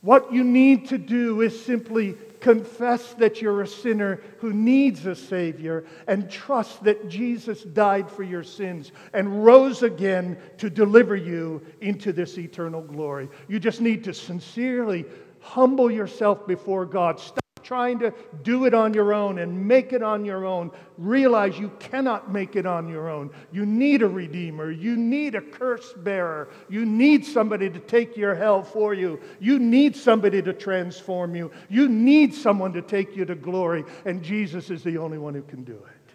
What 0.00 0.32
you 0.32 0.44
need 0.44 0.88
to 0.90 0.98
do 0.98 1.40
is 1.40 1.64
simply 1.64 2.16
confess 2.40 3.14
that 3.14 3.42
you're 3.42 3.62
a 3.62 3.66
sinner 3.66 4.20
who 4.38 4.52
needs 4.52 5.04
a 5.06 5.16
Savior 5.16 5.84
and 6.06 6.30
trust 6.30 6.84
that 6.84 7.08
Jesus 7.08 7.62
died 7.62 8.08
for 8.08 8.22
your 8.22 8.44
sins 8.44 8.92
and 9.14 9.44
rose 9.44 9.82
again 9.82 10.38
to 10.58 10.70
deliver 10.70 11.16
you 11.16 11.60
into 11.80 12.12
this 12.12 12.38
eternal 12.38 12.82
glory. 12.82 13.28
You 13.48 13.58
just 13.58 13.80
need 13.80 14.04
to 14.04 14.14
sincerely 14.14 15.06
humble 15.40 15.90
yourself 15.90 16.46
before 16.46 16.86
God. 16.86 17.18
Stop 17.18 17.40
trying 17.66 17.98
to 17.98 18.14
do 18.44 18.64
it 18.64 18.74
on 18.74 18.94
your 18.94 19.12
own 19.12 19.40
and 19.40 19.66
make 19.66 19.92
it 19.92 20.02
on 20.02 20.24
your 20.24 20.46
own, 20.46 20.70
realize 20.96 21.58
you 21.58 21.68
cannot 21.80 22.32
make 22.32 22.54
it 22.54 22.64
on 22.64 22.88
your 22.88 23.08
own. 23.10 23.30
You 23.52 23.66
need 23.66 24.02
a 24.02 24.08
redeemer. 24.08 24.70
You 24.70 24.96
need 24.96 25.34
a 25.34 25.40
curse 25.40 25.92
bearer. 25.92 26.48
You 26.68 26.86
need 26.86 27.26
somebody 27.26 27.68
to 27.68 27.80
take 27.80 28.16
your 28.16 28.36
hell 28.36 28.62
for 28.62 28.94
you. 28.94 29.20
You 29.40 29.58
need 29.58 29.96
somebody 29.96 30.40
to 30.42 30.52
transform 30.52 31.34
you. 31.34 31.50
You 31.68 31.88
need 31.88 32.32
someone 32.32 32.72
to 32.74 32.82
take 32.82 33.16
you 33.16 33.24
to 33.24 33.34
glory. 33.34 33.84
And 34.04 34.22
Jesus 34.22 34.70
is 34.70 34.84
the 34.84 34.98
only 34.98 35.18
one 35.18 35.34
who 35.34 35.42
can 35.42 35.64
do 35.64 35.74
it. 35.74 36.12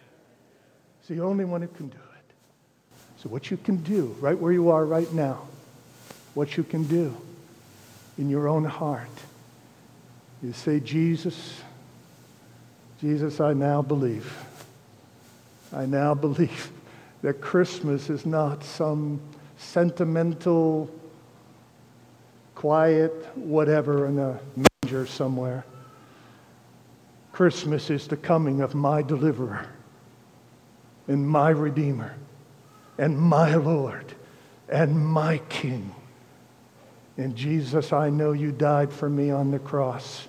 He's 1.00 1.16
the 1.18 1.22
only 1.22 1.44
one 1.44 1.60
who 1.60 1.68
can 1.68 1.88
do 1.88 1.98
it. 1.98 2.34
So, 3.18 3.28
what 3.28 3.50
you 3.50 3.56
can 3.58 3.76
do 3.78 4.16
right 4.20 4.38
where 4.38 4.52
you 4.52 4.70
are 4.70 4.84
right 4.84 5.12
now, 5.12 5.46
what 6.34 6.56
you 6.56 6.64
can 6.64 6.84
do 6.84 7.14
in 8.16 8.30
your 8.30 8.48
own 8.48 8.64
heart 8.64 9.08
you 10.42 10.52
say, 10.52 10.80
Jesus, 10.80 11.60
Jesus, 13.00 13.40
I 13.40 13.52
now 13.52 13.80
believe. 13.80 14.36
I 15.72 15.86
now 15.86 16.14
believe 16.14 16.70
that 17.22 17.40
Christmas 17.40 18.10
is 18.10 18.26
not 18.26 18.64
some 18.64 19.20
sentimental, 19.56 20.90
quiet 22.56 23.12
whatever 23.36 24.06
in 24.06 24.18
a 24.18 24.40
manger 24.82 25.06
somewhere. 25.06 25.64
Christmas 27.30 27.88
is 27.88 28.08
the 28.08 28.16
coming 28.16 28.60
of 28.60 28.74
my 28.74 29.00
deliverer 29.00 29.66
and 31.06 31.26
my 31.26 31.50
Redeemer 31.50 32.14
and 32.98 33.16
my 33.16 33.54
Lord 33.54 34.12
and 34.68 34.98
my 35.06 35.38
King. 35.48 35.94
And 37.16 37.36
Jesus, 37.36 37.92
I 37.92 38.10
know 38.10 38.32
you 38.32 38.50
died 38.50 38.92
for 38.92 39.08
me 39.08 39.30
on 39.30 39.50
the 39.50 39.58
cross 39.58 40.26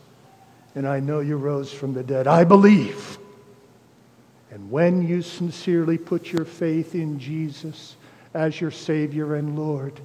and 0.75 0.87
I 0.87 0.99
know 0.99 1.19
you 1.19 1.37
rose 1.37 1.71
from 1.71 1.93
the 1.93 2.03
dead. 2.03 2.27
I 2.27 2.43
believe. 2.43 3.17
And 4.51 4.69
when 4.69 5.07
you 5.07 5.21
sincerely 5.21 5.97
put 5.97 6.31
your 6.31 6.45
faith 6.45 6.93
in 6.93 7.19
Jesus 7.19 7.95
as 8.33 8.61
your 8.61 8.71
Savior 8.71 9.35
and 9.35 9.57
Lord, 9.57 9.99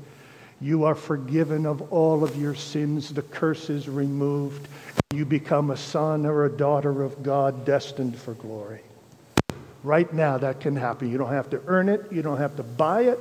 you 0.60 0.84
are 0.84 0.94
forgiven 0.94 1.66
of 1.66 1.92
all 1.92 2.24
of 2.24 2.36
your 2.40 2.54
sins. 2.54 3.12
The 3.12 3.22
curse 3.22 3.70
is 3.70 3.88
removed. 3.88 4.66
You 5.14 5.24
become 5.24 5.70
a 5.70 5.76
son 5.76 6.26
or 6.26 6.44
a 6.44 6.50
daughter 6.50 7.02
of 7.02 7.22
God 7.22 7.64
destined 7.64 8.16
for 8.16 8.34
glory. 8.34 8.80
Right 9.84 10.12
now, 10.12 10.38
that 10.38 10.60
can 10.60 10.74
happen. 10.76 11.10
You 11.10 11.18
don't 11.18 11.32
have 11.32 11.50
to 11.50 11.62
earn 11.66 11.88
it, 11.88 12.10
you 12.10 12.22
don't 12.22 12.38
have 12.38 12.56
to 12.56 12.62
buy 12.62 13.02
it. 13.02 13.18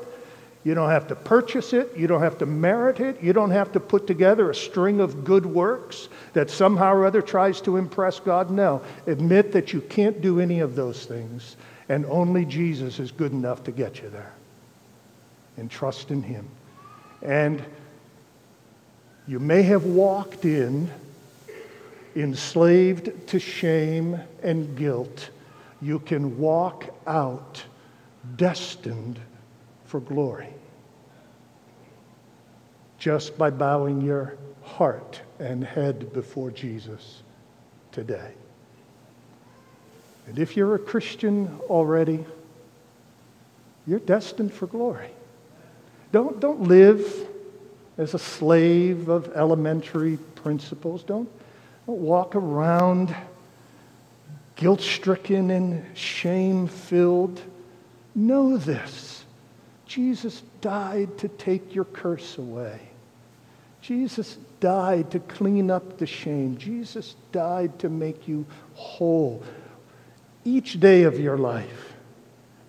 You 0.67 0.75
don't 0.75 0.89
have 0.89 1.07
to 1.07 1.15
purchase 1.15 1.71
it. 1.71 1.95
You 1.95 2.07
don't 2.07 2.19
have 2.19 2.39
to 2.39 2.45
merit 2.45 2.99
it. 2.99 3.23
You 3.23 3.31
don't 3.31 3.51
have 3.51 3.71
to 3.71 3.79
put 3.79 4.05
together 4.05 4.49
a 4.49 4.53
string 4.53 4.99
of 4.99 5.23
good 5.23 5.45
works 5.45 6.09
that 6.33 6.49
somehow 6.49 6.93
or 6.93 7.05
other 7.05 7.21
tries 7.21 7.61
to 7.61 7.77
impress 7.77 8.19
God. 8.19 8.51
No. 8.51 8.81
Admit 9.05 9.53
that 9.53 9.71
you 9.71 9.79
can't 9.79 10.21
do 10.21 10.41
any 10.41 10.59
of 10.59 10.75
those 10.75 11.05
things, 11.05 11.55
and 11.87 12.05
only 12.07 12.43
Jesus 12.43 12.99
is 12.99 13.13
good 13.13 13.31
enough 13.31 13.63
to 13.63 13.71
get 13.71 14.01
you 14.01 14.09
there. 14.09 14.33
And 15.55 15.71
trust 15.71 16.11
in 16.11 16.21
Him. 16.21 16.45
And 17.21 17.63
you 19.25 19.39
may 19.39 19.61
have 19.61 19.85
walked 19.85 20.43
in 20.43 20.91
enslaved 22.13 23.25
to 23.29 23.39
shame 23.39 24.19
and 24.43 24.77
guilt. 24.77 25.29
You 25.81 25.99
can 25.99 26.37
walk 26.37 26.93
out 27.07 27.63
destined 28.35 29.17
for 29.87 29.99
glory 29.99 30.49
just 32.99 33.37
by 33.37 33.49
bowing 33.49 34.01
your 34.01 34.37
heart 34.63 35.21
and 35.39 35.63
head 35.63 36.11
before 36.13 36.51
Jesus 36.51 37.23
today. 37.91 38.31
And 40.27 40.37
if 40.39 40.57
you're 40.57 40.75
a 40.75 40.79
Christian 40.79 41.57
already, 41.69 42.25
you're 43.85 43.99
destined 43.99 44.53
for 44.53 44.67
glory. 44.67 45.09
Don't, 46.11 46.39
don't 46.39 46.63
live 46.63 47.27
as 47.97 48.13
a 48.13 48.19
slave 48.19 49.07
of 49.07 49.31
elementary 49.35 50.17
principles. 50.35 51.03
Don't, 51.03 51.29
don't 51.85 51.99
walk 51.99 52.35
around 52.35 53.15
guilt 54.55 54.81
stricken 54.81 55.51
and 55.51 55.97
shame 55.97 56.67
filled. 56.67 57.41
Know 58.13 58.57
this 58.57 59.16
Jesus 59.87 60.43
died 60.61 61.17
to 61.19 61.27
take 61.29 61.73
your 61.73 61.85
curse 61.85 62.37
away. 62.37 62.79
Jesus 63.81 64.37
died 64.59 65.11
to 65.11 65.19
clean 65.19 65.71
up 65.71 65.97
the 65.97 66.05
shame. 66.05 66.57
Jesus 66.57 67.15
died 67.31 67.79
to 67.79 67.89
make 67.89 68.27
you 68.27 68.45
whole. 68.73 69.41
Each 70.43 70.79
day 70.79 71.03
of 71.03 71.19
your 71.19 71.37
life, 71.37 71.93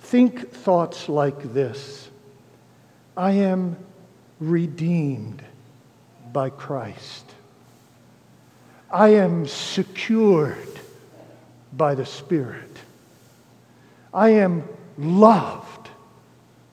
think 0.00 0.50
thoughts 0.50 1.08
like 1.08 1.52
this 1.52 2.08
I 3.16 3.32
am 3.32 3.76
redeemed 4.38 5.42
by 6.32 6.50
Christ. 6.50 7.24
I 8.90 9.08
am 9.14 9.46
secured 9.46 10.80
by 11.72 11.94
the 11.94 12.06
Spirit. 12.06 12.78
I 14.14 14.30
am 14.30 14.62
loved 14.96 15.77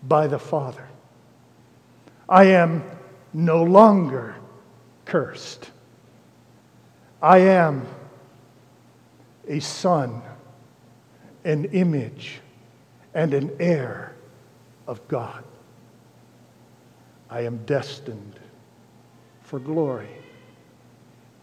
by 0.07 0.27
the 0.27 0.39
Father. 0.39 0.87
I 2.27 2.45
am 2.45 2.83
no 3.33 3.63
longer 3.63 4.35
cursed. 5.05 5.69
I 7.21 7.39
am 7.39 7.85
a 9.47 9.59
son, 9.59 10.21
an 11.43 11.65
image, 11.65 12.39
and 13.13 13.33
an 13.33 13.51
heir 13.59 14.15
of 14.87 15.07
God. 15.07 15.43
I 17.29 17.41
am 17.41 17.57
destined 17.65 18.39
for 19.41 19.59
glory. 19.59 20.09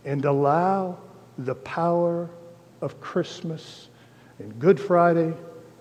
And 0.05 0.25
allow 0.25 0.99
the 1.39 1.55
power 1.55 2.29
of 2.81 3.01
Christmas 3.01 3.89
and 4.39 4.59
Good 4.59 4.81
Friday 4.81 5.33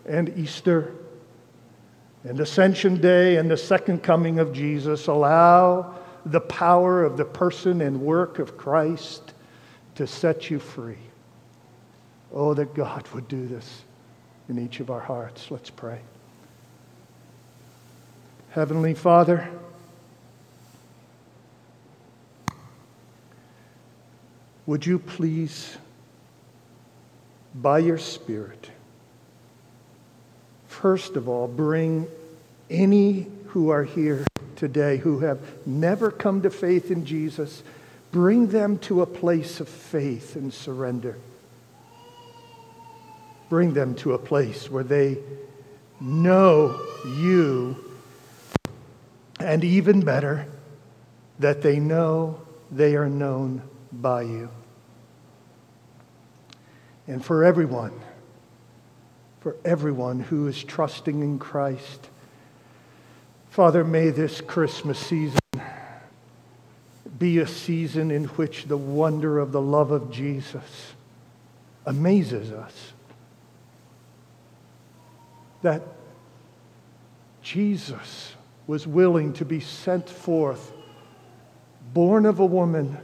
and 0.06 0.30
Easter 0.38 0.94
and 2.24 2.40
Ascension 2.40 3.02
Day 3.02 3.38
and 3.38 3.50
the 3.50 3.58
second 3.58 4.04
coming 4.04 4.40
of 4.40 4.54
Jesus, 4.54 5.08
allow 5.08 5.96
the 6.26 6.42
power 6.42 7.04
of 7.04 7.18
the 7.18 7.26
person 7.26 7.82
and 7.82 8.00
work 8.00 8.40
of 8.40 8.58
Christ 8.58 9.34
to 9.96 10.06
set 10.06 10.50
you 10.50 10.60
free. 10.60 10.98
Oh, 12.34 12.54
that 12.54 12.74
God 12.74 13.08
would 13.14 13.28
do 13.28 13.48
this 13.48 13.84
in 14.48 14.60
each 14.60 14.80
of 14.80 14.90
our 14.90 15.00
hearts. 15.00 15.50
Let's 15.50 15.70
pray. 15.70 16.00
Heavenly 18.52 18.94
Father, 18.94 19.50
would 24.66 24.86
you 24.86 25.00
please, 25.00 25.78
by 27.56 27.80
your 27.80 27.98
Spirit, 27.98 28.70
first 30.82 31.16
of 31.16 31.30
all, 31.30 31.48
bring 31.48 32.08
any 32.70 33.28
who 33.48 33.70
are 33.70 33.84
here 33.84 34.26
today 34.56 34.98
who 34.98 35.20
have 35.20 35.40
never 35.68 36.10
come 36.10 36.42
to 36.42 36.50
faith 36.50 36.90
in 36.90 37.06
Jesus, 37.06 37.64
bring 38.12 38.48
them 38.48 38.78
to 38.80 39.02
a 39.02 39.06
place 39.06 39.60
of 39.60 39.70
faith 39.70 40.36
and 40.36 40.54
surrender. 40.54 41.18
Bring 43.50 43.74
them 43.74 43.96
to 43.96 44.14
a 44.14 44.18
place 44.18 44.72
where 44.72 44.84
they 44.84 45.18
know 46.00 46.80
you, 47.06 47.76
and 49.40 49.64
even 49.64 50.02
better, 50.02 50.48
that 51.40 51.62
they 51.62 51.80
know 51.80 52.40
they 52.72 52.96
are 52.96 53.10
known 53.10 53.62
by 53.92 54.24
you. 54.24 54.50
And 57.08 57.24
for 57.24 57.44
everyone, 57.44 57.92
for 59.42 59.58
everyone 59.66 60.20
who 60.20 60.48
is 60.48 60.64
trusting 60.64 61.22
in 61.22 61.40
Christ, 61.40 62.10
Father, 63.50 63.84
may 63.84 64.12
this 64.12 64.40
Christmas 64.40 64.98
season 64.98 65.40
be 67.18 67.40
a 67.40 67.48
season 67.48 68.12
in 68.12 68.26
which 68.26 68.66
the 68.66 68.78
wonder 68.78 69.40
of 69.40 69.52
the 69.52 69.62
love 69.62 69.92
of 69.92 70.12
Jesus 70.12 70.94
amazes 71.86 72.52
us. 72.52 72.94
That 75.64 75.82
Jesus 77.42 78.36
was 78.68 78.86
willing 78.86 79.34
to 79.34 79.46
be 79.46 79.60
sent 79.60 80.08
forth, 80.08 80.72
born 81.94 82.28
of 82.28 82.40
a 82.40 82.46
woman, 82.46 82.98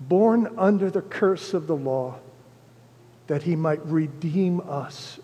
born 0.00 0.52
under 0.56 0.90
the 0.90 1.02
curse 1.02 1.52
of 1.54 1.66
the 1.66 1.76
law, 1.76 2.18
that 3.26 3.42
he 3.42 3.54
might 3.54 3.84
redeem 3.86 4.60
us 4.68 5.20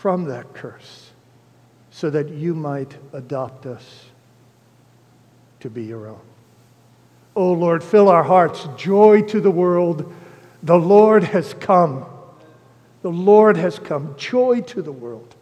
from 0.00 0.26
that 0.26 0.54
curse, 0.54 1.10
so 1.90 2.08
that 2.08 2.28
you 2.28 2.54
might 2.54 2.96
adopt 3.12 3.66
us 3.66 4.04
to 5.58 5.68
be 5.68 5.82
your 5.82 6.06
own. 6.06 6.20
Oh 7.34 7.52
Lord, 7.52 7.82
fill 7.82 8.08
our 8.08 8.22
hearts 8.22 8.68
joy 8.76 9.22
to 9.22 9.40
the 9.40 9.50
world. 9.50 10.12
The 10.62 10.78
Lord 10.78 11.24
has 11.24 11.52
come. 11.54 12.06
The 13.02 13.10
Lord 13.10 13.56
has 13.56 13.80
come. 13.80 14.14
Joy 14.16 14.60
to 14.62 14.82
the 14.82 14.92
world. 14.92 15.34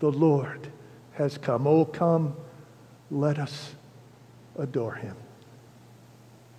The 0.00 0.10
Lord 0.10 0.66
has 1.12 1.38
come. 1.38 1.68
Oh, 1.68 1.84
come, 1.84 2.34
let 3.12 3.38
us 3.38 3.76
adore 4.58 4.94
him. 4.94 5.14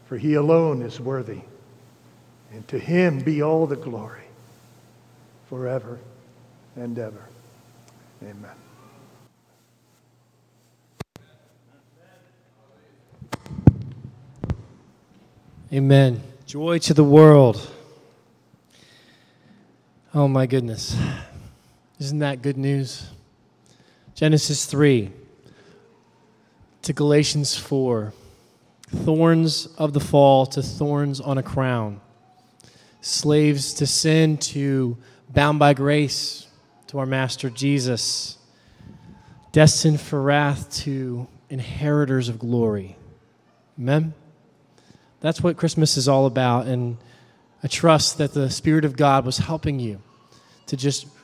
For 0.05 0.17
he 0.17 0.35
alone 0.35 0.81
is 0.81 1.01
worthy, 1.01 1.41
and 2.53 2.65
to 2.69 2.79
him 2.79 3.19
be 3.19 3.41
all 3.41 3.67
the 3.67 3.75
glory 3.75 4.23
forever 5.49 5.99
and 6.75 6.97
ever. 6.97 7.27
Amen. 8.21 8.51
Amen. 15.71 16.23
Joy 16.45 16.77
to 16.79 16.93
the 16.93 17.03
world. 17.03 17.69
Oh 20.13 20.27
my 20.27 20.45
goodness. 20.45 20.95
Isn't 21.99 22.19
that 22.19 22.41
good 22.41 22.57
news? 22.57 23.09
Genesis 24.13 24.65
3 24.65 25.11
to 26.83 26.93
Galatians 26.93 27.57
4. 27.57 28.13
Thorns 28.87 29.67
of 29.77 29.93
the 29.93 29.99
fall 29.99 30.45
to 30.47 30.61
thorns 30.61 31.19
on 31.19 31.39
a 31.39 31.43
crown. 31.43 31.99
Slaves 33.01 33.73
to 33.75 33.87
sin 33.87 34.37
to 34.37 34.97
bound 35.33 35.57
by 35.57 35.73
grace 35.73 36.47
to 36.93 36.99
our 36.99 37.05
Master 37.07 37.49
Jesus. 37.49 38.37
Destined 39.51 39.99
for 39.99 40.21
wrath 40.21 40.71
to 40.83 41.27
inheritors 41.49 42.29
of 42.29 42.37
glory. 42.37 42.95
Amen. 43.79 44.13
That's 45.19 45.41
what 45.41 45.57
Christmas 45.57 45.97
is 45.97 46.07
all 46.07 46.27
about. 46.27 46.67
And 46.67 46.97
I 47.63 47.67
trust 47.67 48.19
that 48.19 48.35
the 48.35 48.47
Spirit 48.51 48.85
of 48.85 48.95
God 48.95 49.25
was 49.25 49.39
helping 49.39 49.79
you 49.79 50.03
to 50.67 50.77
just 50.77 51.07